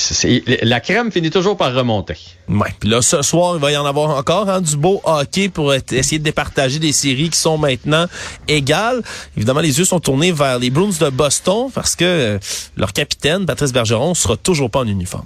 la 0.61 0.79
crème 0.79 1.11
finit 1.11 1.29
toujours 1.29 1.57
par 1.57 1.73
remonter. 1.73 2.17
Ouais. 2.47 2.73
Puis 2.79 2.89
là, 2.89 3.01
ce 3.01 3.21
soir, 3.21 3.55
il 3.55 3.61
va 3.61 3.71
y 3.71 3.77
en 3.77 3.85
avoir 3.85 4.17
encore 4.17 4.49
hein, 4.49 4.61
du 4.61 4.77
beau 4.77 5.01
hockey 5.03 5.49
pour 5.49 5.73
essayer 5.73 6.19
de 6.19 6.23
départager 6.23 6.79
des 6.79 6.91
séries 6.91 7.29
qui 7.29 7.39
sont 7.39 7.57
maintenant 7.57 8.05
égales. 8.47 9.01
Évidemment, 9.35 9.61
les 9.61 9.79
yeux 9.79 9.85
sont 9.85 9.99
tournés 9.99 10.31
vers 10.31 10.59
les 10.59 10.69
Bruins 10.69 10.89
de 10.99 11.09
Boston 11.09 11.69
parce 11.73 11.95
que 11.95 12.05
euh, 12.05 12.39
leur 12.75 12.93
capitaine, 12.93 13.45
Patrice 13.45 13.73
Bergeron, 13.73 14.13
sera 14.13 14.37
toujours 14.37 14.69
pas 14.69 14.79
en 14.79 14.87
uniforme. 14.87 15.25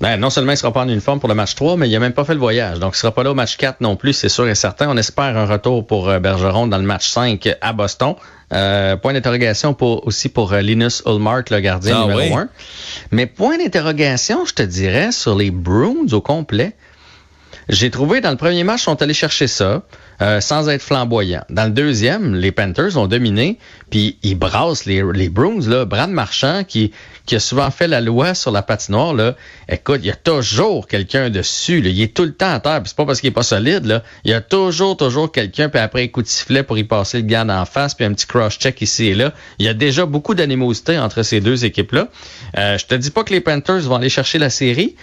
Ben, 0.00 0.16
non 0.16 0.30
seulement 0.30 0.52
il 0.52 0.56
sera 0.56 0.72
pas 0.72 0.80
en 0.80 0.88
uniforme 0.88 1.20
pour 1.20 1.28
le 1.28 1.34
match 1.34 1.54
3, 1.54 1.76
mais 1.76 1.88
il 1.88 1.94
a 1.94 1.98
même 1.98 2.14
pas 2.14 2.24
fait 2.24 2.32
le 2.32 2.40
voyage. 2.40 2.78
Donc, 2.78 2.94
il 2.96 2.98
sera 2.98 3.12
pas 3.12 3.22
là 3.22 3.32
au 3.32 3.34
match 3.34 3.58
4 3.58 3.82
non 3.82 3.96
plus, 3.96 4.14
c'est 4.14 4.30
sûr 4.30 4.48
et 4.48 4.54
certain. 4.54 4.88
On 4.88 4.96
espère 4.96 5.36
un 5.36 5.44
retour 5.44 5.86
pour 5.86 6.08
euh, 6.08 6.18
Bergeron 6.18 6.66
dans 6.68 6.78
le 6.78 6.84
match 6.84 7.08
5 7.10 7.56
à 7.60 7.72
Boston. 7.74 8.14
Euh, 8.52 8.96
point 8.96 9.12
d'interrogation 9.12 9.74
pour, 9.74 10.06
aussi 10.06 10.30
pour 10.30 10.54
euh, 10.54 10.62
Linus 10.62 11.02
Ulmark, 11.06 11.50
le 11.50 11.60
gardien 11.60 12.02
ah 12.02 12.06
numéro 12.06 12.38
1. 12.38 12.48
Mais 13.10 13.26
point 13.26 13.58
d'interrogation, 13.58 14.46
je 14.46 14.54
te 14.54 14.62
dirais, 14.62 15.12
sur 15.12 15.36
les 15.36 15.50
Bruins 15.50 16.06
au 16.12 16.22
complet. 16.22 16.72
J'ai 17.68 17.90
trouvé 17.90 18.20
dans 18.20 18.30
le 18.30 18.36
premier 18.36 18.64
match, 18.64 18.82
ils 18.82 18.84
sont 18.84 19.02
allés 19.02 19.14
chercher 19.14 19.46
ça. 19.46 19.82
Euh, 20.22 20.42
sans 20.42 20.68
être 20.68 20.82
flamboyant. 20.82 21.44
Dans 21.48 21.64
le 21.64 21.70
deuxième, 21.70 22.34
les 22.34 22.52
Panthers 22.52 22.98
ont 22.98 23.06
dominé, 23.06 23.56
puis 23.88 24.18
ils 24.22 24.34
brassent 24.34 24.84
les, 24.84 25.02
les 25.14 25.30
Bruins. 25.30 25.66
Là. 25.66 25.86
Brad 25.86 26.10
Marchand, 26.10 26.62
qui, 26.62 26.92
qui 27.24 27.36
a 27.36 27.40
souvent 27.40 27.70
fait 27.70 27.88
la 27.88 28.02
loi 28.02 28.34
sur 28.34 28.50
la 28.50 28.60
patinoire, 28.60 29.14
là, 29.14 29.34
écoute, 29.66 30.00
il 30.02 30.08
y 30.08 30.10
a 30.10 30.16
toujours 30.16 30.86
quelqu'un 30.88 31.30
dessus. 31.30 31.78
Il 31.82 32.02
est 32.02 32.12
tout 32.12 32.24
le 32.24 32.34
temps 32.34 32.52
à 32.52 32.60
terre. 32.60 32.82
C'est 32.84 32.96
pas 32.96 33.06
parce 33.06 33.22
qu'il 33.22 33.28
est 33.28 33.32
pas 33.32 33.42
solide. 33.42 33.86
Là. 33.86 34.02
Il 34.24 34.30
y 34.30 34.34
a 34.34 34.42
toujours, 34.42 34.94
toujours 34.98 35.32
quelqu'un, 35.32 35.70
puis 35.70 35.80
après 35.80 36.02
un 36.02 36.08
coup 36.08 36.20
de 36.20 36.28
sifflet 36.28 36.64
pour 36.64 36.76
y 36.76 36.84
passer 36.84 37.16
le 37.16 37.24
gars 37.24 37.46
en 37.48 37.64
face, 37.64 37.94
puis 37.94 38.04
un 38.04 38.12
petit 38.12 38.26
cross-check 38.26 38.82
ici 38.82 39.06
et 39.06 39.14
là. 39.14 39.32
Il 39.58 39.64
y 39.64 39.70
a 39.70 39.74
déjà 39.74 40.04
beaucoup 40.04 40.34
d'animosité 40.34 40.98
entre 40.98 41.22
ces 41.22 41.40
deux 41.40 41.64
équipes-là. 41.64 42.08
Euh, 42.58 42.76
je 42.76 42.84
te 42.84 42.94
dis 42.94 43.10
pas 43.10 43.24
que 43.24 43.32
les 43.32 43.40
Panthers 43.40 43.80
vont 43.80 43.96
aller 43.96 44.10
chercher 44.10 44.38
la 44.38 44.50
série, 44.50 44.96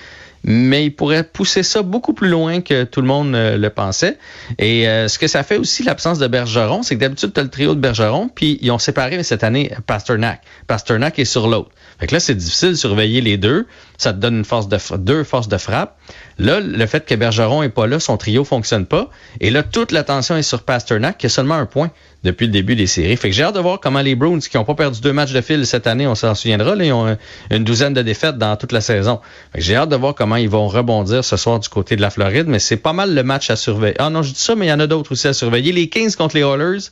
mais 0.44 0.86
il 0.86 0.92
pourrait 0.92 1.24
pousser 1.24 1.64
ça 1.64 1.82
beaucoup 1.82 2.14
plus 2.14 2.30
loin 2.30 2.62
que 2.62 2.84
tout 2.84 3.02
le 3.02 3.08
monde 3.08 3.36
euh, 3.36 3.58
le 3.58 3.70
pensait. 3.70 4.18
Et 4.58 4.88
euh, 4.88 5.08
ce 5.08 5.20
que 5.20 5.28
ça 5.28 5.44
fait 5.44 5.58
aussi, 5.58 5.84
l'absence 5.84 6.20
de 6.20 6.28
Bergeron, 6.28 6.84
c'est 6.84 6.96
que 6.96 7.02
d'habitude, 7.02 7.34
tu 7.34 7.40
as 7.40 7.44
le 7.44 7.50
trio 7.50 7.76
de 7.76 7.80
Bergeron, 7.80 8.30
puis 8.30 8.58
ils 8.62 8.72
ont 8.72 8.80
séparé 8.80 9.22
cette 9.24 9.44
année 9.44 9.72
Pasternak. 9.86 10.42
Pasternak 10.68 11.20
est 11.20 11.26
sur 11.26 11.48
l'autre. 11.48 11.72
Fait 12.00 12.08
que 12.08 12.14
là, 12.14 12.20
c'est 12.20 12.36
difficile 12.36 12.70
de 12.70 12.76
surveiller 12.76 13.22
les 13.22 13.38
deux. 13.38 13.66
Ça 13.98 14.14
te 14.14 14.20
donne 14.20 14.46
force 14.46 14.68
de 14.68 14.78
deux 14.98 15.24
forces 15.24 15.48
de 15.48 15.58
frappe. 15.58 15.98
Là, 16.38 16.60
le 16.60 16.86
fait 16.86 17.06
que 17.06 17.16
Bergeron 17.16 17.64
est 17.64 17.70
pas 17.70 17.88
là, 17.88 18.00
son 18.00 18.18
trio 18.18 18.44
fonctionne 18.44 18.86
pas. 18.86 19.10
Et 19.42 19.50
là, 19.50 19.64
toute 19.64 19.92
l'attention 19.92 20.38
est 20.38 20.44
sur 20.44 20.64
Pasternak, 20.64 21.18
qui 21.18 21.26
a 21.26 21.30
seulement 21.30 21.56
un 21.56 21.66
point 21.66 21.92
depuis 22.28 22.46
le 22.46 22.52
début 22.52 22.76
des 22.76 22.88
séries. 22.88 23.18
Fait 23.18 23.30
que 23.30 23.36
j'ai 23.36 23.44
hâte 23.44 23.56
de 23.56 23.60
voir 23.60 23.80
comment 23.80 24.02
les 24.02 24.16
Bruins, 24.16 24.40
qui 24.40 24.56
n'ont 24.58 24.66
pas 24.66 24.76
perdu 24.76 25.02
deux 25.02 25.14
matchs 25.14 25.34
de 25.34 25.42
fil 25.42 25.66
cette 25.66 25.88
année, 25.88 26.06
on 26.06 26.16
s'en 26.16 26.36
souviendra, 26.36 26.76
là, 26.76 26.86
ils 26.86 26.94
ont 26.94 27.18
une 27.50 27.64
douzaine 27.64 27.94
de 27.94 28.02
défaites 28.02 28.38
dans 28.38 28.56
toute 28.56 28.72
la 28.72 28.82
saison. 28.82 29.20
J'ai 29.56 29.76
hâte 29.76 29.90
de 29.90 29.96
voir 29.96 30.14
comment 30.14 30.36
ils 30.36 30.50
vont 30.50 30.68
rebondir 30.68 31.24
ce 31.24 31.38
soir 31.38 31.60
du 31.60 31.70
côté 31.70 31.96
de 31.96 32.02
la 32.02 32.10
Floride, 32.10 32.48
mais 32.48 32.60
c'est 32.60 32.78
pas 32.78 32.94
mal 32.94 33.16
le 33.16 33.24
match 33.24 33.50
à 33.50 33.56
surveiller. 33.56 33.96
Ah 34.00 34.10
non, 34.10 34.22
je 34.22 34.34
dis 34.34 34.40
ça, 34.40 34.56
mais 34.56 34.68
il 34.68 34.70
y 34.70 34.74
en 34.74 34.80
a 34.80 34.88
d'autres 34.88 35.14
aussi 35.14 35.28
à 35.28 35.34
surveiller. 35.34 35.72
Les 35.72 35.90
Kings 35.90 36.16
contre 36.16 36.36
les 36.36 36.44
Oilers, 36.44 36.92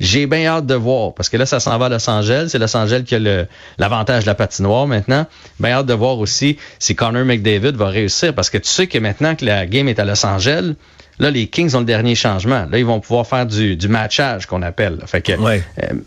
j'ai 0.00 0.26
bien 0.26 0.46
hâte 0.46 0.66
de 0.66 0.74
voir, 0.74 1.12
parce 1.14 1.28
que 1.28 1.36
là, 1.36 1.46
ça 1.46 1.60
s'en 1.60 1.76
va 1.78 1.86
à 1.86 1.88
Los 1.90 2.08
Angeles. 2.08 2.48
C'est 2.50 2.58
Los 2.58 2.74
Angeles 2.74 3.04
qui 3.06 3.14
a 3.14 3.46
l'avantage 3.78 4.24
de 4.24 4.28
la 4.28 4.34
patinoire 4.34 4.86
maintenant. 4.86 5.26
Bien 5.60 5.72
hâte 5.72 5.86
de 5.86 5.94
voir 5.94 6.18
aussi 6.18 6.56
si 6.78 6.96
Connor 6.96 7.24
McDavid 7.24 7.72
va 7.72 7.88
réussir, 7.88 8.34
parce 8.34 8.48
que 8.48 8.58
tu 8.58 8.68
sais 8.68 8.86
que 8.86 8.98
maintenant 8.98 9.34
que 9.34 9.44
la 9.44 9.66
game 9.66 9.88
est 9.88 9.98
à 9.98 10.04
Los 10.04 10.24
Angeles, 10.24 10.74
Là, 11.20 11.30
les 11.30 11.48
Kings 11.48 11.74
ont 11.74 11.80
le 11.80 11.84
dernier 11.84 12.14
changement. 12.14 12.66
Là, 12.70 12.78
ils 12.78 12.84
vont 12.86 12.98
pouvoir 12.98 13.26
faire 13.26 13.44
du, 13.44 13.76
du 13.76 13.88
matchage 13.88 14.46
qu'on 14.46 14.62
appelle. 14.62 15.00
Fait 15.04 15.20
que 15.20 15.32
euh, 15.32 15.58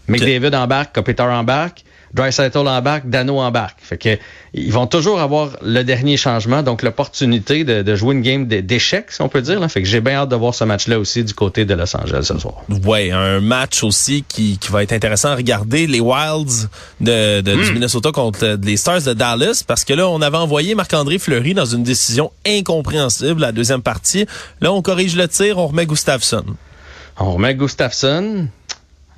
McDavid 0.07 0.55
embarque, 0.55 0.95
Kopitar 0.95 1.29
embarque. 1.31 1.83
Dreisaitl 2.13 2.67
embarque, 2.67 3.09
Dano 3.09 3.39
embarque. 3.39 3.79
Fait 3.81 3.97
que 3.97 4.17
ils 4.53 4.71
vont 4.71 4.85
toujours 4.85 5.19
avoir 5.19 5.49
le 5.63 5.83
dernier 5.83 6.15
changement, 6.15 6.61
donc 6.61 6.83
l'opportunité 6.83 7.63
de, 7.63 7.81
de, 7.81 7.95
jouer 7.95 8.13
une 8.13 8.21
game 8.21 8.45
d'échecs, 8.45 9.11
si 9.11 9.21
on 9.23 9.29
peut 9.29 9.41
dire. 9.41 9.59
Là. 9.59 9.67
Fait 9.67 9.81
que 9.81 9.87
j'ai 9.87 9.99
bien 9.99 10.17
hâte 10.17 10.29
de 10.29 10.35
voir 10.35 10.53
ce 10.53 10.63
match-là 10.63 10.99
aussi 10.99 11.23
du 11.23 11.33
côté 11.33 11.65
de 11.65 11.73
Los 11.73 11.95
Angeles 11.97 12.23
ce 12.23 12.37
soir. 12.37 12.61
Ouais, 12.85 13.09
un 13.11 13.39
match 13.39 13.83
aussi 13.83 14.23
qui, 14.27 14.59
qui 14.59 14.71
va 14.71 14.83
être 14.83 14.93
intéressant 14.93 15.29
à 15.29 15.35
regarder. 15.35 15.87
Les 15.87 15.99
Wilds 15.99 16.69
de, 17.01 17.41
de 17.41 17.53
du 17.53 17.71
hmm. 17.71 17.73
Minnesota 17.73 18.11
contre 18.11 18.59
les 18.61 18.77
Stars 18.77 19.01
de 19.01 19.13
Dallas, 19.13 19.63
parce 19.65 19.83
que 19.83 19.93
là, 19.93 20.07
on 20.07 20.21
avait 20.21 20.37
envoyé 20.37 20.75
Marc-André 20.75 21.17
Fleury 21.17 21.55
dans 21.55 21.65
une 21.65 21.83
décision 21.83 22.31
incompréhensible, 22.45 23.41
la 23.41 23.51
deuxième 23.51 23.81
partie. 23.81 24.27
Là, 24.61 24.71
on 24.71 24.83
corrige 24.83 25.15
le 25.15 25.27
tir, 25.27 25.57
on 25.57 25.67
remet 25.67 25.87
Gustafsson. 25.87 26.43
On 27.19 27.33
remet 27.33 27.55
Gustafsson. 27.55 28.47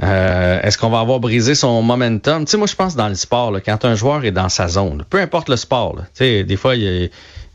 Euh, 0.04 0.60
est-ce 0.62 0.78
qu'on 0.78 0.90
va 0.90 1.00
avoir 1.00 1.20
brisé 1.20 1.56
son 1.56 1.82
momentum? 1.82 2.46
Tu 2.46 2.52
sais, 2.52 2.58
moi, 2.58 2.68
je 2.68 2.75
pense 2.75 2.96
dans 2.96 3.08
le 3.08 3.16
sport, 3.16 3.52
là, 3.52 3.62
quand 3.62 3.86
un 3.86 3.96
joueur 3.96 4.25
est 4.25 4.32
dans 4.32 4.50
sa 4.50 4.68
zone, 4.68 5.06
peu 5.10 5.20
importe 5.20 5.50
le 5.50 5.56
sport, 5.56 5.96
tu 5.96 6.04
sais, 6.14 6.44
des 6.44 6.58
fois, 6.58 6.75
il 6.75 6.84
y 6.84 7.06
a 7.06 7.08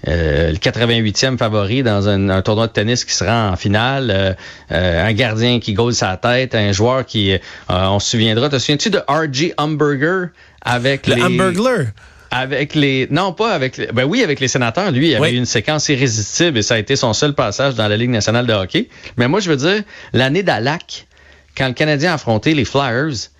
euh, 0.08 0.50
le 0.50 0.56
88e 0.56 1.36
favori 1.36 1.82
dans 1.82 2.08
un, 2.08 2.40
tournoi 2.40 2.66
de 2.68 2.72
tennis 2.72 3.04
qui 3.04 3.12
se 3.12 3.24
rend 3.24 3.50
en 3.50 3.56
finale, 3.56 4.36
euh, 4.70 5.06
un 5.06 5.12
gardien 5.12 5.60
qui 5.60 5.74
gole 5.74 5.92
sa 5.92 6.16
tête, 6.16 6.54
un 6.54 6.72
joueur 6.72 7.04
qui, 7.04 7.36
on 7.68 7.98
se 7.98 8.10
souviendra, 8.10 8.48
te 8.48 8.58
souviens-tu 8.58 8.88
de 8.88 8.98
R.G. 9.06 9.52
Hamburger 9.58 10.28
avec 10.62 11.06
le 11.06 11.16
les... 11.16 11.86
Avec 12.32 12.76
les, 12.76 13.08
non 13.10 13.32
pas 13.32 13.52
avec, 13.52 13.76
les, 13.76 13.88
ben 13.88 14.04
oui 14.04 14.22
avec 14.22 14.38
les 14.38 14.46
sénateurs. 14.46 14.92
Lui, 14.92 15.10
il 15.10 15.16
avait 15.16 15.32
eu 15.32 15.36
une 15.36 15.46
séquence 15.46 15.88
irrésistible 15.88 16.58
et 16.58 16.62
ça 16.62 16.74
a 16.74 16.78
été 16.78 16.94
son 16.94 17.12
seul 17.12 17.34
passage 17.34 17.74
dans 17.74 17.88
la 17.88 17.96
Ligue 17.96 18.10
nationale 18.10 18.46
de 18.46 18.52
hockey. 18.52 18.88
Mais 19.16 19.26
moi, 19.26 19.40
je 19.40 19.50
veux 19.50 19.56
dire, 19.56 19.82
l'année 20.12 20.44
d'Alac, 20.44 21.08
quand 21.56 21.68
le 21.68 21.74
Canadien 21.74 22.12
a 22.12 22.14
affronté 22.14 22.54
les 22.54 22.64
Flyers, 22.64 23.30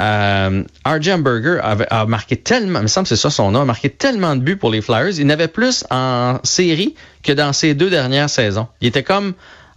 euh, 0.00 0.64
RJ 0.86 1.08
a 1.10 2.06
marqué 2.06 2.36
tellement, 2.36 2.78
il 2.78 2.82
me 2.82 2.88
semble 2.88 3.04
que 3.04 3.14
c'est 3.14 3.20
ça 3.20 3.30
son 3.30 3.50
nom, 3.50 3.60
a 3.60 3.64
marqué 3.64 3.90
tellement 3.90 4.36
de 4.36 4.40
buts 4.40 4.56
pour 4.56 4.70
les 4.70 4.80
Flyers. 4.80 5.18
Il 5.18 5.26
n'avait 5.26 5.48
plus 5.48 5.84
en 5.90 6.38
série 6.42 6.94
que 7.22 7.32
dans 7.32 7.52
ses 7.52 7.74
deux 7.74 7.90
dernières 7.90 8.30
saisons. 8.30 8.68
Il 8.80 8.88
était 8.88 9.02
comme 9.02 9.34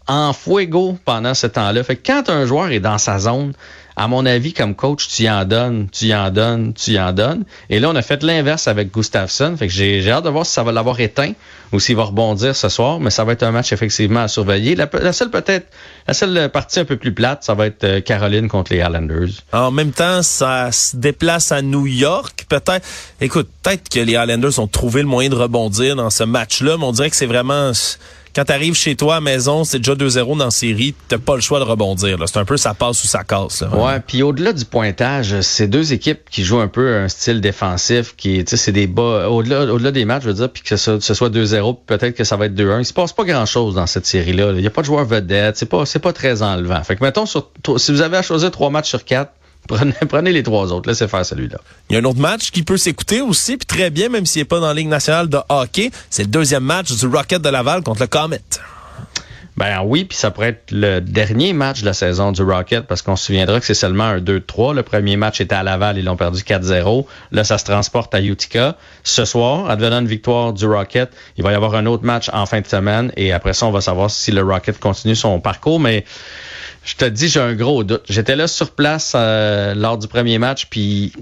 en 0.07 0.33
fuego 0.33 0.97
pendant 1.03 1.33
ce 1.33 1.47
temps-là. 1.47 1.83
Fait 1.83 1.95
que 1.95 2.05
quand 2.05 2.29
un 2.29 2.45
joueur 2.45 2.69
est 2.69 2.79
dans 2.79 2.97
sa 2.97 3.19
zone, 3.19 3.53
à 3.95 4.07
mon 4.07 4.25
avis, 4.25 4.53
comme 4.53 4.75
coach, 4.75 5.07
tu 5.07 5.23
y 5.23 5.29
en 5.29 5.45
donnes, 5.45 5.87
tu 5.91 6.05
y 6.05 6.15
en 6.15 6.29
donnes, 6.29 6.73
tu 6.73 6.91
y 6.91 6.99
en 6.99 7.13
donnes. 7.13 7.45
Et 7.69 7.79
là, 7.79 7.89
on 7.89 7.95
a 7.95 8.01
fait 8.01 8.23
l'inverse 8.23 8.67
avec 8.67 8.91
Gustafsson. 8.91 9.55
Fait 9.57 9.67
que 9.67 9.73
j'ai 9.73 10.11
hâte 10.11 10.25
de 10.25 10.29
voir 10.29 10.45
si 10.45 10.51
ça 10.51 10.63
va 10.63 10.71
l'avoir 10.73 10.99
éteint 10.99 11.31
ou 11.71 11.79
s'il 11.79 11.95
va 11.95 12.03
rebondir 12.03 12.55
ce 12.55 12.67
soir. 12.67 12.99
Mais 12.99 13.09
ça 13.09 13.23
va 13.23 13.31
être 13.33 13.43
un 13.43 13.51
match 13.51 13.71
effectivement 13.71 14.21
à 14.21 14.27
surveiller. 14.27 14.75
La, 14.75 15.13
seule 15.13 15.29
peut-être, 15.29 15.67
la 16.07 16.13
seule 16.13 16.49
partie 16.49 16.81
un 16.81 16.85
peu 16.85 16.97
plus 16.97 17.13
plate, 17.13 17.43
ça 17.43 17.53
va 17.53 17.67
être 17.67 17.83
euh, 17.85 18.01
Caroline 18.01 18.49
contre 18.49 18.73
les 18.73 18.79
Islanders. 18.79 19.29
En 19.53 19.71
même 19.71 19.91
temps, 19.91 20.21
ça 20.23 20.71
se 20.73 20.97
déplace 20.97 21.53
à 21.53 21.61
New 21.61 21.87
York. 21.87 22.45
Peut-être, 22.49 22.85
écoute, 23.21 23.49
peut-être 23.63 23.87
que 23.87 23.99
les 23.99 24.13
Islanders 24.13 24.59
ont 24.59 24.67
trouvé 24.67 25.01
le 25.01 25.07
moyen 25.07 25.29
de 25.29 25.35
rebondir 25.35 25.95
dans 25.95 26.09
ce 26.09 26.23
match-là, 26.23 26.77
mais 26.77 26.85
on 26.85 26.91
dirait 26.91 27.09
que 27.09 27.15
c'est 27.15 27.25
vraiment 27.25 27.71
quand 28.35 28.43
tu 28.43 28.51
arrives 28.51 28.75
chez 28.75 28.95
toi 28.95 29.15
à 29.15 29.21
maison, 29.21 29.63
c'est 29.63 29.79
déjà 29.79 29.93
2-0 29.93 30.37
dans 30.37 30.45
la 30.45 30.51
série, 30.51 30.93
t'as 31.07 31.17
pas 31.17 31.35
le 31.35 31.41
choix 31.41 31.59
de 31.59 31.63
rebondir. 31.63 32.17
C'est 32.27 32.37
un 32.37 32.43
peu 32.43 32.57
ça 32.57 32.73
passe 32.73 33.01
ou 33.03 33.07
ça 33.07 33.23
casse. 33.23 33.61
Là. 33.61 33.69
Ouais, 33.69 33.99
puis 34.05 34.23
au-delà 34.23 34.51
du 34.51 34.65
pointage, 34.65 35.39
c'est 35.39 35.67
deux 35.67 35.93
équipes 35.93 36.29
qui 36.29 36.43
jouent 36.43 36.59
un 36.59 36.67
peu 36.67 36.95
un 36.95 37.07
style 37.07 37.39
défensif, 37.39 38.15
qui, 38.17 38.43
tu 38.43 38.49
sais, 38.49 38.57
c'est 38.57 38.73
des 38.73 38.87
bas, 38.87 39.29
au-delà, 39.29 39.71
au-delà 39.73 39.91
des 39.91 40.03
matchs, 40.03 40.23
je 40.23 40.27
veux 40.27 40.33
dire, 40.33 40.49
puis 40.49 40.63
que 40.63 40.75
ce, 40.75 40.99
soit 40.99 41.29
2-0, 41.29 41.77
peut-être 41.85 42.15
que 42.15 42.25
ça 42.25 42.35
va 42.35 42.47
être 42.47 42.55
2-1. 42.55 42.79
Il 42.79 42.85
se 42.85 42.93
passe 42.93 43.13
pas 43.13 43.23
grand-chose 43.23 43.75
dans 43.75 43.87
cette 43.87 44.05
série-là. 44.05 44.51
Il 44.51 44.61
y 44.61 44.67
a 44.67 44.71
pas 44.71 44.81
de 44.81 44.87
joueurs 44.87 45.05
vedettes, 45.05 45.55
c'est 45.55 45.65
pas, 45.65 45.85
c'est 45.85 45.99
pas 45.99 46.11
très 46.11 46.41
enlevant. 46.41 46.83
Fait 46.83 46.97
que 46.97 47.03
mettons, 47.03 47.25
sur, 47.25 47.51
si 47.77 47.93
vous 47.93 48.01
avez 48.01 48.17
à 48.17 48.21
choisir 48.21 48.51
trois 48.51 48.69
matchs 48.69 48.89
sur 48.89 49.05
quatre, 49.05 49.31
Prenez, 50.09 50.31
les 50.31 50.43
trois 50.43 50.71
autres. 50.71 50.89
Laissez 50.89 51.07
faire 51.07 51.25
celui-là. 51.25 51.57
Il 51.89 51.93
y 51.93 51.95
a 51.97 52.01
un 52.01 52.05
autre 52.05 52.19
match 52.19 52.51
qui 52.51 52.63
peut 52.63 52.77
s'écouter 52.77 53.21
aussi, 53.21 53.57
puis 53.57 53.65
très 53.65 53.89
bien, 53.89 54.09
même 54.09 54.25
s'il 54.25 54.41
n'est 54.41 54.45
pas 54.45 54.59
dans 54.59 54.67
la 54.67 54.73
Ligue 54.73 54.87
nationale 54.87 55.27
de 55.27 55.39
hockey. 55.49 55.91
C'est 56.09 56.23
le 56.23 56.29
deuxième 56.29 56.63
match 56.63 56.91
du 56.91 57.07
Rocket 57.07 57.41
de 57.41 57.49
Laval 57.49 57.83
contre 57.83 58.01
le 58.01 58.07
Comet. 58.07 58.41
Ben 59.57 59.81
oui, 59.83 60.03
puis 60.03 60.17
ça 60.17 60.31
pourrait 60.31 60.49
être 60.49 60.71
le 60.71 60.99
dernier 60.99 61.53
match 61.53 61.79
de 61.79 61.85
la 61.85 61.93
saison 61.93 62.33
du 62.33 62.41
Rocket 62.41 62.87
parce 62.87 63.01
qu'on 63.01 63.15
se 63.15 63.25
souviendra 63.25 63.59
que 63.61 63.65
c'est 63.65 63.73
seulement 63.73 64.03
un 64.03 64.19
2-3. 64.19 64.75
Le 64.75 64.83
premier 64.83 65.15
match 65.15 65.39
était 65.39 65.55
à 65.55 65.63
Laval, 65.63 65.97
ils 65.97 66.03
l'ont 66.03 66.17
perdu 66.17 66.41
4-0. 66.41 67.05
Là, 67.31 67.43
ça 67.45 67.57
se 67.57 67.63
transporte 67.63 68.13
à 68.13 68.21
Utica. 68.21 68.75
Ce 69.03 69.23
soir, 69.23 69.69
advenant 69.69 70.01
une 70.01 70.07
victoire 70.07 70.51
du 70.51 70.65
Rocket, 70.65 71.09
il 71.37 71.43
va 71.43 71.53
y 71.53 71.55
avoir 71.55 71.75
un 71.75 71.85
autre 71.85 72.03
match 72.03 72.29
en 72.33 72.45
fin 72.45 72.59
de 72.59 72.67
semaine 72.67 73.13
et 73.15 73.31
après 73.31 73.53
ça, 73.53 73.65
on 73.65 73.71
va 73.71 73.79
savoir 73.79 74.11
si 74.11 74.31
le 74.31 74.41
Rocket 74.43 74.77
continue 74.77 75.15
son 75.15 75.39
parcours. 75.39 75.79
Mais 75.79 76.03
je 76.83 76.95
te 76.95 77.05
dis, 77.05 77.29
j'ai 77.29 77.39
un 77.39 77.53
gros 77.53 77.85
doute. 77.85 78.03
J'étais 78.09 78.35
là 78.35 78.47
sur 78.47 78.71
place 78.71 79.13
euh, 79.15 79.73
lors 79.73 79.97
du 79.97 80.09
premier 80.09 80.37
match, 80.37 80.67
puis 80.69 81.13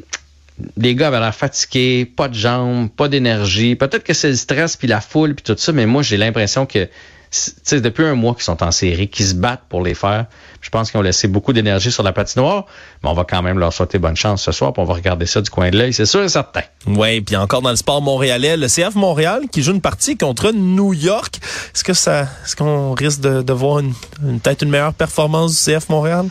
les 0.77 0.95
gars 0.95 1.07
avaient 1.07 1.19
l'air 1.19 1.35
fatigués, 1.35 2.05
pas 2.05 2.29
de 2.29 2.35
jambes, 2.35 2.89
pas 2.89 3.09
d'énergie. 3.09 3.75
Peut-être 3.75 4.03
que 4.03 4.13
c'est 4.13 4.29
le 4.29 4.35
stress 4.35 4.75
puis 4.75 4.87
la 4.87 5.01
foule 5.01 5.35
puis 5.35 5.43
tout 5.43 5.55
ça, 5.57 5.71
mais 5.71 5.85
moi 5.85 6.01
j'ai 6.01 6.17
l'impression 6.17 6.65
que 6.65 6.89
c'est 7.33 7.81
depuis 7.81 8.05
un 8.05 8.13
mois 8.13 8.33
qu'ils 8.33 8.43
sont 8.43 8.63
en 8.63 8.71
série, 8.71 9.07
qu'ils 9.07 9.25
se 9.25 9.33
battent 9.33 9.63
pour 9.67 9.81
les 9.81 9.95
faire. 9.95 10.27
Je 10.61 10.69
pense 10.69 10.91
qu'ils 10.91 10.99
ont 10.99 11.03
laissé 11.03 11.27
beaucoup 11.27 11.51
d'énergie 11.51 11.91
sur 11.91 12.03
la 12.03 12.13
patinoire, 12.13 12.65
mais 13.03 13.09
on 13.09 13.13
va 13.13 13.23
quand 13.23 13.41
même 13.41 13.57
leur 13.57 13.73
souhaiter 13.73 13.97
bonne 13.97 14.15
chance 14.15 14.43
ce 14.43 14.51
soir, 14.51 14.71
puis 14.71 14.81
on 14.81 14.85
va 14.85 14.93
regarder 14.93 15.25
ça 15.25 15.41
du 15.41 15.49
coin 15.49 15.71
de 15.71 15.77
l'œil, 15.77 15.93
c'est 15.93 16.05
sûr 16.05 16.23
et 16.23 16.29
certain. 16.29 16.61
Oui, 16.85 17.21
puis 17.21 17.35
encore 17.35 17.61
dans 17.61 17.71
le 17.71 17.75
sport 17.75 18.01
montréalais, 18.01 18.55
le 18.55 18.67
CF 18.67 18.95
Montréal 18.95 19.43
qui 19.51 19.63
joue 19.63 19.71
une 19.71 19.81
partie 19.81 20.15
contre 20.15 20.51
New 20.51 20.93
York. 20.93 21.39
Est-ce 21.73 21.83
que 21.83 21.93
ça, 21.93 22.27
est-ce 22.45 22.55
qu'on 22.55 22.93
risque 22.93 23.21
de, 23.21 23.53
voir 23.53 23.79
une, 23.79 23.93
peut-être 24.39 24.61
une 24.61 24.69
meilleure 24.69 24.93
performance 24.93 25.65
du 25.65 25.73
CF 25.73 25.89
Montréal? 25.89 26.27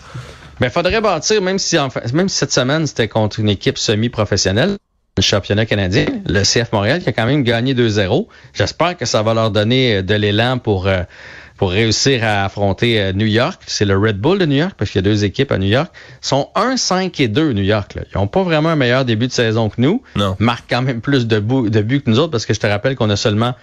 Mais 0.61 0.69
ben, 0.69 0.71
faudrait 0.71 1.01
bâtir, 1.01 1.43
même 1.43 1.59
si, 1.59 1.77
même 2.13 2.29
si 2.29 2.37
cette 2.37 2.53
semaine 2.53 2.87
c'était 2.87 3.09
contre 3.09 3.41
une 3.41 3.49
équipe 3.49 3.79
semi-professionnelle 3.79 4.77
le 5.19 5.23
championnat 5.23 5.67
canadien, 5.67 6.07
le 6.27 6.43
CF 6.43 6.73
Montréal 6.73 7.03
qui 7.03 7.09
a 7.09 7.13
quand 7.13 7.27
même 7.27 7.43
gagné 7.43 7.75
2-0. 7.75 8.29
J'espère 8.55 8.97
que 8.97 9.05
ça 9.05 9.23
va 9.23 9.35
leur 9.35 9.51
donner 9.51 9.97
euh, 9.97 10.03
de 10.03 10.15
l'élan 10.15 10.59
pour 10.59 10.87
euh, 10.87 11.03
pour 11.59 11.71
réussir 11.71 12.25
à 12.25 12.47
affronter 12.47 12.99
euh, 12.99 13.13
New 13.13 13.27
York. 13.27 13.61
C'est 13.67 13.85
le 13.85 13.97
Red 13.99 14.19
Bull 14.19 14.39
de 14.39 14.47
New 14.47 14.57
York 14.57 14.73
parce 14.79 14.91
qu'il 14.91 15.01
y 15.01 15.05
a 15.07 15.11
deux 15.11 15.25
équipes 15.25 15.53
à 15.53 15.59
New 15.59 15.69
York. 15.69 15.91
Ils 16.23 16.27
sont 16.27 16.49
1, 16.55 16.79
5 16.79 17.21
et 17.21 17.29
2 17.29 17.53
New 17.53 17.63
York. 17.63 17.95
Là. 17.95 18.03
Ils 18.13 18.19
n'ont 18.19 18.27
pas 18.27 18.43
vraiment 18.43 18.71
un 18.71 18.77
meilleur 18.77 19.05
début 19.05 19.27
de 19.27 19.33
saison 19.33 19.69
que 19.69 19.81
nous. 19.83 20.03
Non. 20.17 20.35
Marquent 20.39 20.65
quand 20.71 20.83
même 20.83 21.03
plus 21.03 21.27
de, 21.27 21.39
de 21.39 21.83
buts 21.83 22.01
que 22.01 22.09
nous 22.09 22.19
autres 22.19 22.31
parce 22.31 22.47
que 22.47 22.55
je 22.55 22.61
te 22.61 22.67
rappelle 22.67 22.97
qu'on 22.97 23.11
a 23.11 23.17
seulement 23.17 23.55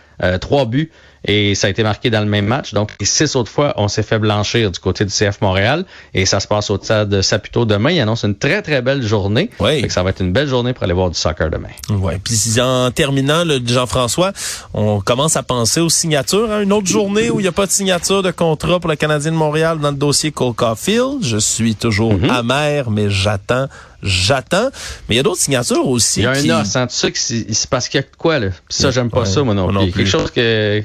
trois 0.42 0.66
buts 0.66 0.92
et 1.26 1.56
ça 1.56 1.68
a 1.68 1.70
été 1.70 1.84
marqué 1.84 2.10
dans 2.10 2.22
le 2.22 2.26
même 2.26 2.46
match. 2.46 2.74
Donc, 2.74 2.92
les 3.00 3.06
six 3.06 3.36
autres 3.36 3.52
fois, 3.52 3.74
on 3.78 3.88
s'est 3.88 4.04
fait 4.04 4.20
blanchir 4.20 4.72
du 4.72 4.80
côté 4.80 5.06
du 5.06 5.12
CF 5.12 5.42
Montréal 5.42 5.86
et 6.14 6.26
ça 6.26 6.40
se 6.40 6.48
passe 6.48 6.70
au 6.70 6.78
stade 6.78 7.10
de 7.10 7.22
Saputo 7.22 7.66
demain. 7.66 7.92
Il 7.92 8.00
annonce 8.00 8.24
une 8.24 8.36
très, 8.36 8.62
très 8.62 8.82
belle 8.82 9.02
journée. 9.02 9.50
Oui. 9.60 9.90
ça 9.90 10.04
va 10.04 10.12
être 10.12 10.22
une 10.22 10.32
belle 10.32 10.48
journée 10.48 10.74
pour 10.74 10.84
aller 10.84 10.94
voir 10.94 11.10
du 11.10 11.18
soccer 11.18 11.50
demain. 11.50 11.70
Oui. 11.90 12.14
Puis 12.24 12.60
en 12.62 12.92
terminant, 12.92 13.44
Jean-François, 13.66 14.32
on 14.74 15.02
commence 15.02 15.36
à 15.36 15.44
penser 15.44 15.82
aux 15.82 15.90
signatures. 15.90 16.52
Hein? 16.52 16.62
Une 16.62 16.74
autre 16.74 16.88
journée 16.88 17.30
où 17.30 17.40
il 17.40 17.44
n'y 17.44 17.50
a 17.50 17.54
pas 17.54 17.66
de 17.66 17.72
signature 17.72 18.24
de 18.24 18.32
contrat 18.32 18.80
pour 18.80 18.90
le 18.90 18.96
Canadien 18.96 19.32
de 19.32 19.38
Montréal 19.38 19.80
dans 19.80 19.92
le 19.92 19.98
dossier 19.98 20.32
Cole 20.32 20.54
Caulfield. 20.54 21.20
Je 21.22 21.38
suis 21.38 21.76
toujours 21.76 22.14
mm-hmm. 22.14 22.30
amer, 22.30 22.90
mais 22.90 23.10
j'attends 23.10 23.68
j'attends. 24.02 24.70
Mais 25.08 25.16
il 25.16 25.18
y 25.18 25.20
a 25.20 25.24
d'autres 25.24 25.42
signatures 25.42 25.88
aussi. 25.88 26.22
Il 26.22 26.24
y 26.24 26.26
a 26.26 26.32
un 26.32 26.62
os, 26.62 26.76
hein. 26.76 26.88
tu 26.88 26.96
sais 26.96 27.12
que 27.12 27.20
c'est 27.20 27.70
parce 27.70 27.90
qu'il 27.90 28.00
y 28.00 28.04
a 28.04 28.08
quoi, 28.18 28.40
là. 28.40 28.50
ça, 28.70 28.92
j'aime 28.92 29.10
pas 29.10 29.26
ça, 29.26 29.44
moi 29.44 29.54
non, 29.54 29.68
plus. 29.68 29.92
Quelque 29.92 30.10
chose 30.10 30.32
que 30.32 30.84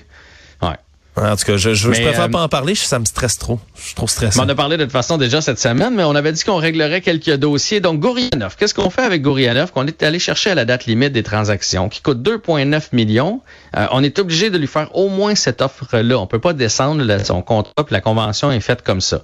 en 1.17 1.37
tout 1.37 1.45
cas, 1.45 1.57
je, 1.57 1.75
je, 1.75 1.89
préfère 1.89 2.23
euh, 2.23 2.29
pas 2.29 2.43
en 2.43 2.49
parler, 2.49 2.75
ça 2.75 2.99
me 2.99 3.05
stresse 3.05 3.39
trop. 3.39 3.61
Je 3.77 3.83
suis 3.83 3.95
trop 3.95 4.09
stressé. 4.09 4.41
On 4.41 4.49
a 4.49 4.55
parlé 4.55 4.77
de 4.77 4.83
toute 4.83 4.93
façon 4.93 5.17
déjà 5.17 5.41
cette 5.41 5.61
semaine, 5.61 5.95
mais 5.95 6.03
on 6.03 6.15
avait 6.17 6.33
dit 6.33 6.43
qu'on 6.43 6.57
réglerait 6.57 7.03
quelques 7.03 7.37
dossiers. 7.37 7.81
Donc, 7.81 8.01
Gourianov, 8.01 8.57
qu'est-ce 8.57 8.75
qu'on 8.75 8.91
fait 8.91 9.03
avec 9.03 9.23
Gourianov? 9.23 9.71
Qu'on 9.71 9.87
est 9.87 10.03
allé 10.03 10.19
chercher 10.19 10.51
à 10.51 10.55
la 10.57 10.65
date 10.65 10.87
limite 10.87 11.13
des 11.13 11.23
transactions, 11.23 11.89
qui 11.89 12.01
coûte 12.03 12.21
2,9 12.21 12.89
millions. 12.93 13.43
Euh, 13.77 13.87
on 13.93 14.03
est 14.03 14.19
obligé 14.19 14.51
de 14.51 14.59
lui 14.59 14.67
faire 14.67 14.95
au 14.97 15.09
moins 15.09 15.37
cette 15.37 15.63
offre-là. 15.63 16.19
On 16.19 16.27
peut 16.27 16.41
pas 16.41 16.53
descendre 16.53 17.05
son 17.25 17.43
contrat, 17.43 17.85
puis 17.85 17.93
la 17.93 18.01
convention 18.01 18.51
est 18.51 18.61
faite 18.61 18.83
comme 18.83 19.01
ça. 19.01 19.23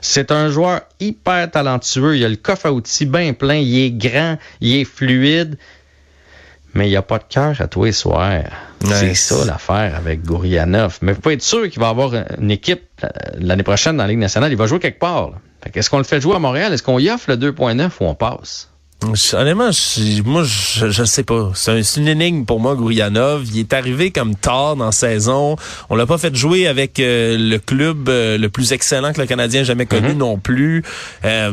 C'est 0.00 0.30
un 0.30 0.50
joueur 0.50 0.82
hyper 1.00 1.50
talentueux. 1.50 2.16
Il 2.16 2.24
a 2.24 2.28
le 2.28 2.36
coffre 2.36 2.66
à 2.66 2.72
outils 2.72 3.06
bien 3.06 3.32
plein. 3.32 3.56
Il 3.56 3.76
est 3.76 3.90
grand, 3.90 4.38
il 4.60 4.76
est 4.76 4.84
fluide 4.84 5.58
mais 6.74 6.86
il 6.86 6.90
n'y 6.90 6.96
a 6.96 7.02
pas 7.02 7.18
de 7.18 7.24
cœur 7.28 7.60
à 7.60 7.66
tous 7.66 7.84
les 7.84 7.92
soirs. 7.92 8.42
C'est 8.84 9.14
ça 9.14 9.44
l'affaire 9.44 9.96
avec 9.96 10.22
Gourianov. 10.22 10.98
Mais 11.02 11.12
vous 11.12 11.20
pouvez 11.20 11.36
être 11.36 11.42
sûr 11.42 11.68
qu'il 11.70 11.80
va 11.80 11.88
avoir 11.88 12.12
une 12.38 12.50
équipe 12.50 12.82
euh, 13.02 13.08
l'année 13.38 13.62
prochaine 13.62 13.96
dans 13.96 14.04
la 14.04 14.08
Ligue 14.10 14.18
nationale. 14.18 14.52
Il 14.52 14.58
va 14.58 14.66
jouer 14.66 14.78
quelque 14.78 14.98
part. 14.98 15.30
Est-ce 15.74 15.88
qu'on 15.88 15.98
le 15.98 16.04
fait 16.04 16.20
jouer 16.20 16.36
à 16.36 16.38
Montréal? 16.38 16.72
Est-ce 16.72 16.82
qu'on 16.82 16.98
y 16.98 17.08
offre 17.08 17.30
le 17.30 17.36
2.9 17.36 17.88
ou 18.00 18.04
on 18.04 18.14
passe? 18.14 18.73
Honnêtement, 19.32 19.70
moi, 20.24 20.44
je, 20.44 20.90
je 20.90 21.04
sais 21.04 21.24
pas. 21.24 21.50
C'est 21.54 21.96
une 21.96 22.08
énigme 22.08 22.44
pour 22.44 22.60
moi, 22.60 22.74
Gourianov. 22.74 23.44
Il 23.52 23.58
est 23.58 23.72
arrivé 23.72 24.10
comme 24.10 24.34
tard 24.34 24.76
dans 24.76 24.86
la 24.86 24.92
saison. 24.92 25.56
On 25.90 25.96
l'a 25.96 26.06
pas 26.06 26.16
fait 26.16 26.34
jouer 26.34 26.66
avec 26.66 26.98
euh, 27.00 27.36
le 27.38 27.58
club 27.58 28.08
euh, 28.08 28.38
le 28.38 28.48
plus 28.48 28.72
excellent 28.72 29.12
que 29.12 29.20
le 29.20 29.26
Canadien 29.26 29.60
ait 29.60 29.64
jamais 29.64 29.86
connu 29.86 30.08
mm-hmm. 30.08 30.16
non 30.16 30.38
plus. 30.38 30.82
Euh, 31.24 31.52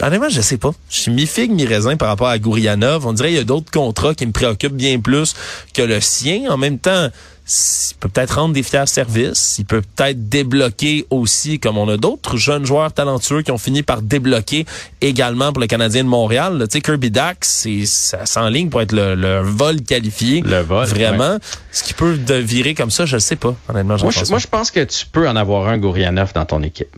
honnêtement, 0.00 0.28
je 0.28 0.40
sais 0.40 0.56
pas. 0.56 0.72
Je 0.90 1.00
suis 1.00 1.12
mi-figue, 1.12 1.52
mi-raisin 1.52 1.96
par 1.96 2.08
rapport 2.08 2.28
à 2.28 2.38
Gourianov. 2.38 3.06
On 3.06 3.12
dirait 3.12 3.28
qu'il 3.28 3.38
y 3.38 3.40
a 3.40 3.44
d'autres 3.44 3.70
contrats 3.70 4.14
qui 4.14 4.26
me 4.26 4.32
préoccupent 4.32 4.76
bien 4.76 4.98
plus 4.98 5.34
que 5.72 5.82
le 5.82 6.00
sien. 6.00 6.50
En 6.50 6.56
même 6.56 6.78
temps, 6.78 7.10
il 7.48 7.96
peut 8.00 8.08
peut-être 8.08 8.40
rendre 8.40 8.54
des 8.54 8.62
fiers 8.62 8.86
services, 8.86 9.56
il 9.58 9.64
peut 9.64 9.82
peut-être 9.82 10.28
débloquer 10.28 11.06
aussi, 11.10 11.60
comme 11.60 11.78
on 11.78 11.88
a 11.88 11.96
d'autres 11.96 12.36
jeunes 12.36 12.66
joueurs 12.66 12.92
talentueux 12.92 13.42
qui 13.42 13.52
ont 13.52 13.58
fini 13.58 13.82
par 13.82 14.02
débloquer 14.02 14.66
également 15.00 15.52
pour 15.52 15.60
le 15.60 15.68
Canadien 15.68 16.02
de 16.02 16.08
Montréal. 16.08 16.58
Tu 16.68 16.78
sais, 16.78 16.80
Kirby 16.80 17.10
Dax, 17.10 17.68
c'est 17.84 18.40
ligne 18.50 18.68
pour 18.68 18.82
être 18.82 18.92
le, 18.92 19.40
vol 19.42 19.80
qualifié. 19.82 20.40
Le 20.40 20.60
vol. 20.60 20.86
Vraiment. 20.86 21.38
Ce 21.70 21.84
qui 21.84 21.94
peut 21.94 22.18
virer 22.40 22.74
comme 22.74 22.90
ça, 22.90 23.06
je 23.06 23.18
sais 23.18 23.36
pas, 23.36 23.54
honnêtement. 23.68 23.96
Moi, 24.02 24.10
je, 24.10 24.30
moi, 24.30 24.38
je 24.38 24.46
pense 24.46 24.70
que 24.70 24.82
tu 24.82 25.06
peux 25.06 25.28
en 25.28 25.36
avoir 25.36 25.68
un 25.68 25.78
Gourianov 25.78 26.32
dans 26.32 26.44
ton 26.44 26.62
équipe. 26.62 26.88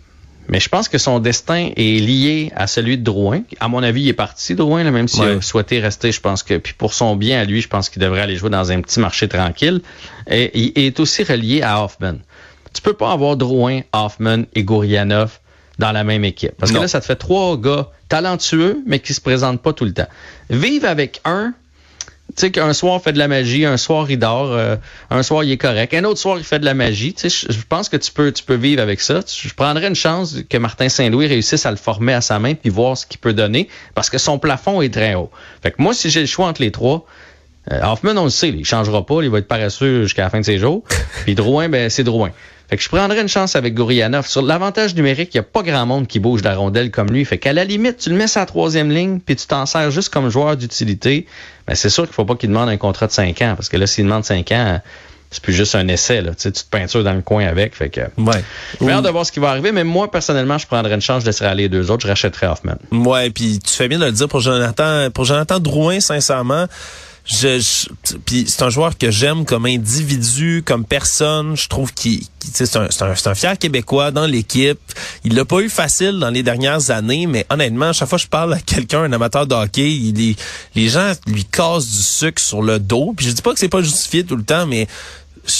Mais 0.48 0.60
je 0.60 0.68
pense 0.68 0.88
que 0.88 0.98
son 0.98 1.18
destin 1.18 1.70
est 1.76 2.00
lié 2.00 2.50
à 2.56 2.66
celui 2.66 2.96
de 2.96 3.04
Drouin. 3.04 3.42
À 3.60 3.68
mon 3.68 3.82
avis, 3.82 4.02
il 4.02 4.08
est 4.08 4.14
parti, 4.14 4.54
Drouin, 4.54 4.82
là, 4.82 4.90
même 4.90 5.06
s'il 5.06 5.24
a 5.24 5.40
souhaité 5.42 5.78
rester. 5.78 6.10
Je 6.10 6.20
pense 6.20 6.42
que, 6.42 6.56
puis 6.56 6.72
pour 6.72 6.94
son 6.94 7.16
bien 7.16 7.40
à 7.40 7.44
lui, 7.44 7.60
je 7.60 7.68
pense 7.68 7.90
qu'il 7.90 8.00
devrait 8.00 8.22
aller 8.22 8.36
jouer 8.36 8.50
dans 8.50 8.72
un 8.72 8.80
petit 8.80 8.98
marché 8.98 9.28
tranquille. 9.28 9.82
Et 10.30 10.58
il 10.58 10.72
est 10.84 10.98
aussi 11.00 11.22
relié 11.22 11.62
à 11.62 11.84
Hoffman. 11.84 12.14
Tu 12.72 12.80
peux 12.80 12.94
pas 12.94 13.12
avoir 13.12 13.36
Drouin, 13.36 13.82
Hoffman 13.92 14.44
et 14.54 14.64
Gourianov 14.64 15.38
dans 15.78 15.92
la 15.92 16.02
même 16.02 16.24
équipe. 16.24 16.52
Parce 16.58 16.72
que 16.72 16.78
là, 16.78 16.88
ça 16.88 17.00
te 17.00 17.06
fait 17.06 17.16
trois 17.16 17.56
gars 17.56 17.90
talentueux, 18.08 18.82
mais 18.86 19.00
qui 19.00 19.14
se 19.14 19.20
présentent 19.20 19.62
pas 19.62 19.72
tout 19.72 19.84
le 19.84 19.92
temps. 19.92 20.08
Vivre 20.50 20.88
avec 20.88 21.20
un, 21.24 21.54
tu 22.36 22.42
sais 22.42 22.50
qu'un 22.50 22.72
soir 22.74 23.00
il 23.00 23.04
fait 23.04 23.12
de 23.12 23.18
la 23.18 23.26
magie, 23.26 23.64
un 23.64 23.78
soir 23.78 24.10
il 24.10 24.18
dort, 24.18 24.52
euh, 24.52 24.76
un 25.10 25.22
soir 25.22 25.44
il 25.44 25.50
est 25.50 25.56
correct, 25.56 25.94
un 25.94 26.04
autre 26.04 26.20
soir 26.20 26.36
il 26.38 26.44
fait 26.44 26.58
de 26.58 26.64
la 26.64 26.74
magie. 26.74 27.14
Tu 27.14 27.30
sais, 27.30 27.46
je 27.50 27.58
pense 27.66 27.88
que 27.88 27.96
tu 27.96 28.12
peux, 28.12 28.32
tu 28.32 28.44
peux 28.44 28.54
vivre 28.54 28.82
avec 28.82 29.00
ça. 29.00 29.20
Je 29.26 29.52
prendrais 29.54 29.88
une 29.88 29.94
chance 29.94 30.36
que 30.48 30.58
Martin 30.58 30.88
Saint-Louis 30.88 31.26
réussisse 31.26 31.64
à 31.64 31.70
le 31.70 31.78
former 31.78 32.12
à 32.12 32.20
sa 32.20 32.38
main 32.38 32.54
puis 32.54 32.70
voir 32.70 32.98
ce 32.98 33.06
qu'il 33.06 33.18
peut 33.18 33.32
donner 33.32 33.68
parce 33.94 34.10
que 34.10 34.18
son 34.18 34.38
plafond 34.38 34.82
est 34.82 34.92
très 34.92 35.14
haut. 35.14 35.30
Fait 35.62 35.70
que 35.70 35.80
moi, 35.80 35.94
si 35.94 36.10
j'ai 36.10 36.20
le 36.20 36.26
choix 36.26 36.46
entre 36.46 36.60
les 36.60 36.70
trois, 36.70 37.06
euh, 37.72 37.80
Hoffman, 37.82 38.16
on 38.16 38.24
le 38.24 38.30
sait, 38.30 38.50
il 38.50 38.64
changera 38.64 39.04
pas, 39.04 39.22
il 39.22 39.30
va 39.30 39.38
être 39.38 39.48
paresseux 39.48 40.02
jusqu'à 40.02 40.22
la 40.22 40.30
fin 40.30 40.40
de 40.40 40.44
ses 40.44 40.58
jours. 40.58 40.84
Puis 41.24 41.34
Drouin, 41.34 41.68
ben 41.68 41.88
c'est 41.88 42.04
Drouin. 42.04 42.30
Fait 42.68 42.76
que 42.76 42.82
je 42.82 42.88
prendrais 42.88 43.20
une 43.20 43.28
chance 43.28 43.56
avec 43.56 43.74
Gourianov. 43.74 44.26
Sur 44.26 44.42
l'avantage 44.42 44.94
numérique, 44.94 45.34
il 45.34 45.38
n'y 45.38 45.40
a 45.40 45.44
pas 45.44 45.62
grand 45.62 45.86
monde 45.86 46.06
qui 46.06 46.20
bouge 46.20 46.42
la 46.42 46.54
rondelle 46.54 46.90
comme 46.90 47.10
lui. 47.10 47.24
Fait 47.24 47.38
qu'à 47.38 47.54
la 47.54 47.64
limite, 47.64 47.96
tu 47.96 48.10
le 48.10 48.16
mets 48.16 48.26
la 48.34 48.44
troisième 48.44 48.90
ligne, 48.90 49.20
puis 49.24 49.36
tu 49.36 49.46
t'en 49.46 49.64
sers 49.64 49.90
juste 49.90 50.10
comme 50.10 50.28
joueur 50.28 50.56
d'utilité. 50.56 51.26
Mais 51.66 51.72
ben, 51.72 51.74
c'est 51.74 51.88
sûr 51.88 52.04
qu'il 52.04 52.12
faut 52.12 52.26
pas 52.26 52.34
qu'il 52.36 52.50
demande 52.50 52.68
un 52.68 52.76
contrat 52.76 53.06
de 53.06 53.12
5 53.12 53.40
ans, 53.42 53.54
parce 53.56 53.70
que 53.70 53.78
là, 53.78 53.86
s'il 53.86 54.04
demande 54.04 54.24
5 54.24 54.52
ans, 54.52 54.80
c'est 55.30 55.42
plus 55.42 55.52
juste 55.52 55.74
un 55.74 55.88
essai. 55.88 56.20
Là. 56.20 56.30
Tu, 56.32 56.42
sais, 56.42 56.52
tu 56.52 56.62
te 56.62 56.68
peintures 56.68 57.04
dans 57.04 57.12
le 57.12 57.22
coin 57.22 57.46
avec. 57.46 57.74
Fait 57.74 57.88
que. 57.88 58.02
Ouais. 58.18 58.44
J'ai 58.80 58.90
hâte 58.90 59.04
de 59.04 59.10
voir 59.10 59.24
ce 59.24 59.32
qui 59.32 59.40
va 59.40 59.50
arriver, 59.50 59.72
mais 59.72 59.84
moi, 59.84 60.10
personnellement, 60.10 60.58
je 60.58 60.66
prendrais 60.66 60.94
une 60.94 61.00
chance, 61.00 61.22
je 61.22 61.26
laisserais 61.26 61.48
aller 61.48 61.64
les 61.64 61.68
deux 61.70 61.90
autres, 61.90 62.02
je 62.02 62.08
rachèterais 62.08 62.46
Hoffman. 62.46 62.76
Ouais, 62.92 63.30
puis 63.30 63.60
tu 63.60 63.72
fais 63.72 63.88
bien 63.88 63.98
de 63.98 64.04
le 64.04 64.12
dire 64.12 64.28
pour 64.28 64.40
Jonathan, 64.40 65.10
pour 65.10 65.24
Jonathan 65.24 65.58
Drouin, 65.58 66.00
sincèrement. 66.00 66.66
Je, 67.30 67.88
puis 68.24 68.46
c'est 68.48 68.62
un 68.62 68.70
joueur 68.70 68.96
que 68.96 69.10
j'aime 69.10 69.44
comme 69.44 69.66
individu, 69.66 70.62
comme 70.64 70.86
personne. 70.86 71.58
Je 71.58 71.68
trouve 71.68 71.92
qu'il, 71.92 72.22
c'est 72.40 72.74
un, 72.76 72.84
un, 72.84 73.14
un, 73.26 73.34
fier 73.34 73.58
Québécois 73.58 74.10
dans 74.10 74.24
l'équipe. 74.24 74.80
Il 75.24 75.34
l'a 75.34 75.44
pas 75.44 75.60
eu 75.60 75.68
facile 75.68 76.18
dans 76.20 76.30
les 76.30 76.42
dernières 76.42 76.90
années, 76.90 77.26
mais 77.26 77.44
honnêtement, 77.50 77.92
chaque 77.92 78.08
fois 78.08 78.16
que 78.16 78.24
je 78.24 78.28
parle 78.28 78.54
à 78.54 78.60
quelqu'un, 78.60 79.02
un 79.02 79.12
amateur 79.12 79.46
de 79.46 79.54
hockey, 79.54 79.90
il 79.90 80.36
les 80.74 80.88
gens 80.88 81.12
lui 81.26 81.44
cassent 81.44 81.88
du 81.88 82.02
sucre 82.02 82.40
sur 82.40 82.62
le 82.62 82.78
dos. 82.78 83.12
Puis 83.14 83.26
je 83.26 83.32
dis 83.32 83.42
pas 83.42 83.52
que 83.52 83.58
c'est 83.58 83.68
pas 83.68 83.82
justifié 83.82 84.24
tout 84.24 84.36
le 84.36 84.44
temps, 84.44 84.66
mais 84.66 84.88
je 85.44 85.52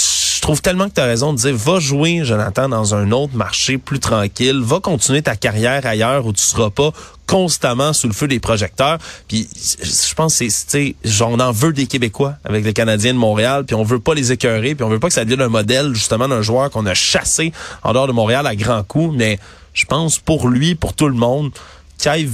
trouve 0.42 0.60
tellement 0.60 0.88
que 0.88 0.94
tu 0.94 1.00
as 1.00 1.04
raison 1.04 1.32
de 1.32 1.38
dire 1.38 1.56
va 1.56 1.80
jouer 1.80 2.24
Jonathan 2.24 2.68
dans 2.68 2.94
un 2.94 3.12
autre 3.12 3.34
marché 3.34 3.78
plus 3.78 3.98
tranquille, 3.98 4.60
va 4.62 4.80
continuer 4.80 5.22
ta 5.22 5.36
carrière 5.36 5.86
ailleurs 5.86 6.26
où 6.26 6.32
tu 6.32 6.42
seras 6.42 6.70
pas 6.70 6.92
constamment 7.26 7.92
sous 7.92 8.08
le 8.08 8.12
feu 8.12 8.28
des 8.28 8.40
projecteurs. 8.40 8.98
Puis 9.28 9.48
je 9.82 10.14
pense 10.14 10.38
que 10.38 10.48
c'est 10.48 10.96
on 11.20 11.40
en 11.40 11.52
veut 11.52 11.72
des 11.72 11.86
Québécois 11.86 12.34
avec 12.44 12.64
les 12.64 12.72
Canadiens 12.72 13.14
de 13.14 13.18
Montréal, 13.18 13.64
puis 13.64 13.74
on 13.74 13.82
veut 13.82 14.00
pas 14.00 14.14
les 14.14 14.32
écœurer, 14.32 14.74
puis 14.74 14.84
on 14.84 14.88
veut 14.88 14.98
pas 14.98 15.08
que 15.08 15.14
ça 15.14 15.24
devienne 15.24 15.42
un 15.42 15.48
modèle 15.48 15.94
justement 15.94 16.28
d'un 16.28 16.42
joueur 16.42 16.70
qu'on 16.70 16.86
a 16.86 16.94
chassé 16.94 17.52
en 17.82 17.92
dehors 17.92 18.06
de 18.06 18.12
Montréal 18.12 18.46
à 18.46 18.54
grands 18.54 18.82
coups, 18.82 19.14
mais 19.16 19.38
je 19.74 19.84
pense 19.84 20.18
pour 20.18 20.48
lui, 20.48 20.74
pour 20.74 20.94
tout 20.94 21.08
le 21.08 21.14
monde, 21.14 21.50
qu'il 21.98 22.30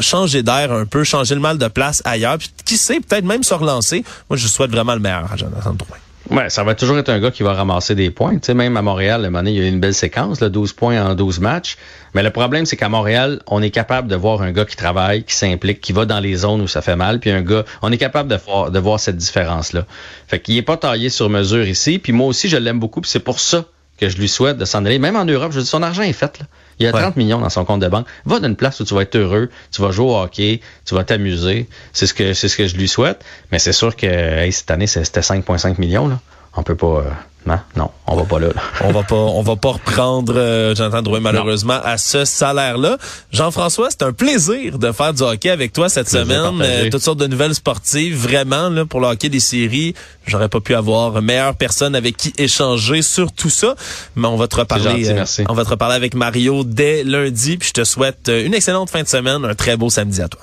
changer 0.00 0.42
d'air 0.42 0.72
un 0.72 0.86
peu, 0.86 1.04
changer 1.04 1.34
le 1.34 1.40
mal 1.40 1.58
de 1.58 1.68
place 1.68 2.02
ailleurs, 2.04 2.38
puis 2.38 2.50
qui 2.64 2.76
sait, 2.76 3.00
peut-être 3.00 3.24
même 3.24 3.42
se 3.42 3.54
relancer. 3.54 4.04
Moi, 4.30 4.36
je 4.36 4.48
souhaite 4.48 4.70
vraiment 4.70 4.94
le 4.94 5.00
meilleur 5.00 5.30
à 5.30 5.36
Jonathan 5.36 5.74
Drouin. 5.74 5.98
Ouais, 6.30 6.48
ça 6.48 6.64
va 6.64 6.74
toujours 6.74 6.96
être 6.96 7.10
un 7.10 7.20
gars 7.20 7.30
qui 7.30 7.42
va 7.42 7.52
ramasser 7.52 7.94
des 7.94 8.10
points. 8.10 8.38
Tu 8.38 8.54
même 8.54 8.76
à 8.78 8.82
Montréal, 8.82 9.22
le 9.22 9.30
moment 9.30 9.46
il 9.46 9.56
y 9.56 9.60
a 9.60 9.64
eu 9.64 9.68
une 9.68 9.80
belle 9.80 9.94
séquence, 9.94 10.40
là, 10.40 10.48
12 10.48 10.72
points 10.72 11.04
en 11.04 11.14
12 11.14 11.40
matchs. 11.40 11.76
Mais 12.14 12.22
le 12.22 12.30
problème, 12.30 12.64
c'est 12.64 12.76
qu'à 12.76 12.88
Montréal, 12.88 13.40
on 13.46 13.60
est 13.60 13.70
capable 13.70 14.08
de 14.08 14.16
voir 14.16 14.40
un 14.40 14.50
gars 14.52 14.64
qui 14.64 14.76
travaille, 14.76 15.24
qui 15.24 15.34
s'implique, 15.34 15.82
qui 15.82 15.92
va 15.92 16.06
dans 16.06 16.20
les 16.20 16.34
zones 16.36 16.62
où 16.62 16.68
ça 16.68 16.80
fait 16.80 16.96
mal, 16.96 17.20
puis 17.20 17.30
un 17.30 17.42
gars, 17.42 17.64
on 17.82 17.92
est 17.92 17.98
capable 17.98 18.30
de 18.30 18.36
voir, 18.36 18.70
de 18.70 18.78
voir 18.78 19.00
cette 19.00 19.18
différence-là. 19.18 19.84
Fait 20.26 20.40
qu'il 20.40 20.56
est 20.56 20.62
pas 20.62 20.78
taillé 20.78 21.10
sur 21.10 21.28
mesure 21.28 21.66
ici, 21.68 21.98
puis 21.98 22.12
moi 22.12 22.26
aussi, 22.26 22.48
je 22.48 22.56
l'aime 22.56 22.80
beaucoup, 22.80 23.02
puis 23.02 23.10
c'est 23.10 23.20
pour 23.20 23.38
ça 23.38 23.64
que 23.98 24.08
je 24.08 24.16
lui 24.16 24.28
souhaite 24.28 24.56
de 24.56 24.64
s'en 24.64 24.84
aller. 24.84 24.98
Même 24.98 25.16
en 25.16 25.26
Europe, 25.26 25.52
je 25.52 25.60
dis, 25.60 25.66
son 25.66 25.82
argent 25.82 26.02
est 26.02 26.14
fait. 26.14 26.38
Là. 26.38 26.46
Il 26.78 26.84
y 26.84 26.88
a 26.88 26.92
30 26.92 27.16
millions 27.16 27.40
dans 27.40 27.50
son 27.50 27.64
compte 27.64 27.80
de 27.80 27.88
banque. 27.88 28.06
Va 28.24 28.40
dans 28.40 28.48
une 28.48 28.56
place 28.56 28.80
où 28.80 28.84
tu 28.84 28.94
vas 28.94 29.02
être 29.02 29.16
heureux, 29.16 29.50
tu 29.70 29.82
vas 29.82 29.90
jouer 29.90 30.06
au 30.06 30.16
hockey, 30.16 30.60
tu 30.84 30.94
vas 30.94 31.04
t'amuser. 31.04 31.68
C'est 31.92 32.06
ce 32.06 32.14
que 32.14 32.34
c'est 32.34 32.48
ce 32.48 32.56
que 32.56 32.66
je 32.66 32.76
lui 32.76 32.88
souhaite. 32.88 33.24
Mais 33.52 33.58
c'est 33.58 33.72
sûr 33.72 33.96
que 33.96 34.50
cette 34.50 34.70
année, 34.70 34.86
c'était 34.86 35.20
5,5 35.20 35.78
millions. 35.78 36.08
Là 36.08 36.20
on 36.56 36.62
peut 36.62 36.76
pas. 36.76 36.86
Euh, 36.86 37.10
non, 37.46 37.58
non, 37.76 37.90
on 38.06 38.16
va 38.16 38.24
pas 38.24 38.38
là. 38.38 38.48
on 38.82 38.90
va 38.90 39.02
pas, 39.02 39.16
on 39.16 39.42
va 39.42 39.56
pas 39.56 39.72
reprendre 39.72 40.32
euh, 40.34 40.74
Jonathan 40.74 41.02
Drouin 41.02 41.20
malheureusement 41.20 41.78
à 41.84 41.98
ce 41.98 42.24
salaire-là. 42.24 42.96
Jean-François, 43.32 43.88
c'est 43.90 44.02
un 44.02 44.12
plaisir 44.12 44.78
de 44.78 44.92
faire 44.92 45.12
du 45.12 45.22
hockey 45.22 45.50
avec 45.50 45.74
toi 45.74 45.90
cette 45.90 46.08
semaine. 46.08 46.62
Euh, 46.62 46.88
toutes 46.90 47.02
sortes 47.02 47.18
de 47.18 47.26
nouvelles 47.26 47.54
sportives, 47.54 48.16
vraiment 48.16 48.70
là 48.70 48.86
pour 48.86 49.00
le 49.00 49.08
hockey 49.08 49.28
des 49.28 49.40
séries. 49.40 49.94
J'aurais 50.26 50.48
pas 50.48 50.60
pu 50.60 50.74
avoir 50.74 51.20
meilleure 51.20 51.54
personne 51.54 51.94
avec 51.94 52.16
qui 52.16 52.32
échanger 52.38 53.02
sur 53.02 53.30
tout 53.30 53.50
ça. 53.50 53.74
Mais 54.16 54.26
on 54.26 54.36
va 54.36 54.48
te 54.48 54.56
reparler. 54.56 55.10
Euh, 55.10 55.14
merci. 55.14 55.44
on 55.46 55.54
va 55.54 55.64
te 55.64 55.70
reparler 55.70 55.96
avec 55.96 56.14
Mario 56.14 56.64
dès 56.64 57.04
lundi. 57.04 57.58
Puis 57.58 57.68
je 57.68 57.74
te 57.74 57.84
souhaite 57.84 58.30
une 58.34 58.54
excellente 58.54 58.88
fin 58.88 59.02
de 59.02 59.08
semaine, 59.08 59.44
un 59.44 59.54
très 59.54 59.76
beau 59.76 59.90
samedi 59.90 60.22
à 60.22 60.28
toi. 60.28 60.40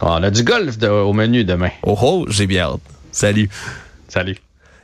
Ah, 0.00 0.18
on 0.20 0.22
a 0.22 0.30
du 0.30 0.44
golf 0.44 0.76
au 0.84 1.12
menu 1.12 1.42
demain. 1.42 1.70
Oh 1.82 1.98
oh, 2.00 2.26
j'ai 2.28 2.46
bien 2.46 2.66
hâte. 2.66 2.80
Salut. 3.10 3.50
Salut. 4.06 4.38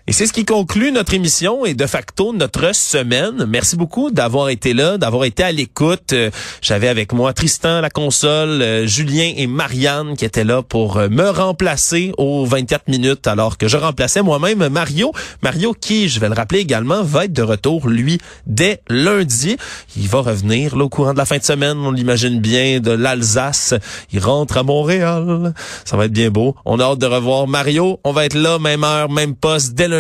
Et 0.07 0.13
c'est 0.13 0.27
ce 0.27 0.35
qui 0.35 0.45
conclut 0.45 0.93
notre 0.93 1.15
émission 1.15 1.65
et 1.65 1.73
de 1.73 1.87
facto 1.87 2.35
notre 2.35 2.75
semaine. 2.75 3.47
Merci 3.49 3.75
beaucoup 3.75 4.11
d'avoir 4.11 4.51
été 4.51 4.75
là, 4.75 4.99
d'avoir 4.99 5.25
été 5.25 5.43
à 5.43 5.51
l'écoute. 5.51 6.13
Euh, 6.13 6.31
j'avais 6.61 6.89
avec 6.89 7.15
moi 7.15 7.33
Tristan 7.33 7.81
la 7.81 7.89
console, 7.89 8.61
euh, 8.61 8.87
Julien 8.87 9.33
et 9.35 9.47
Marianne 9.47 10.15
qui 10.15 10.27
étaient 10.27 10.45
là 10.45 10.61
pour 10.61 10.99
euh, 10.99 11.09
me 11.09 11.31
remplacer 11.31 12.13
aux 12.19 12.45
24 12.45 12.89
minutes 12.89 13.27
alors 13.27 13.57
que 13.57 13.67
je 13.67 13.79
remplaçais 13.79 14.21
moi-même 14.21 14.69
Mario. 14.69 15.11
Mario 15.43 15.73
qui, 15.73 16.11
je 16.11 16.21
vais 16.21 16.29
le 16.29 16.35
rappeler 16.35 16.59
également, 16.59 17.03
va 17.03 17.25
être 17.25 17.33
de 17.33 17.41
retour 17.41 17.89
lui 17.89 18.19
dès 18.47 18.83
lundi. 18.91 19.57
Il 19.97 20.09
va 20.09 20.21
revenir 20.21 20.77
là, 20.77 20.85
au 20.85 20.91
courant 20.91 21.15
de 21.15 21.19
la 21.19 21.25
fin 21.25 21.39
de 21.39 21.45
semaine, 21.45 21.79
on 21.79 21.93
l'imagine 21.93 22.41
bien, 22.41 22.79
de 22.79 22.91
l'Alsace. 22.91 23.73
Il 24.13 24.21
rentre 24.21 24.59
à 24.59 24.65
Montréal. 24.65 25.55
Ça 25.87 25.97
va 25.97 26.05
être 26.05 26.13
bien 26.13 26.29
beau. 26.29 26.55
On 26.67 26.79
a 26.79 26.85
hâte 26.85 26.99
de 26.99 27.07
revoir 27.07 27.47
Mario. 27.47 28.01
On 28.05 28.13
va 28.13 28.27
être 28.27 28.35
là, 28.35 28.59
même 28.59 28.85
heure, 28.85 29.11
même 29.11 29.35
poste, 29.35 29.73
dès 29.73 29.94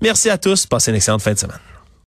Merci 0.00 0.30
à 0.30 0.38
tous. 0.38 0.66
Passez 0.66 0.90
une 0.90 0.96
excellente 0.96 1.22
fin 1.22 1.32
de 1.32 1.38
semaine. 1.38 1.58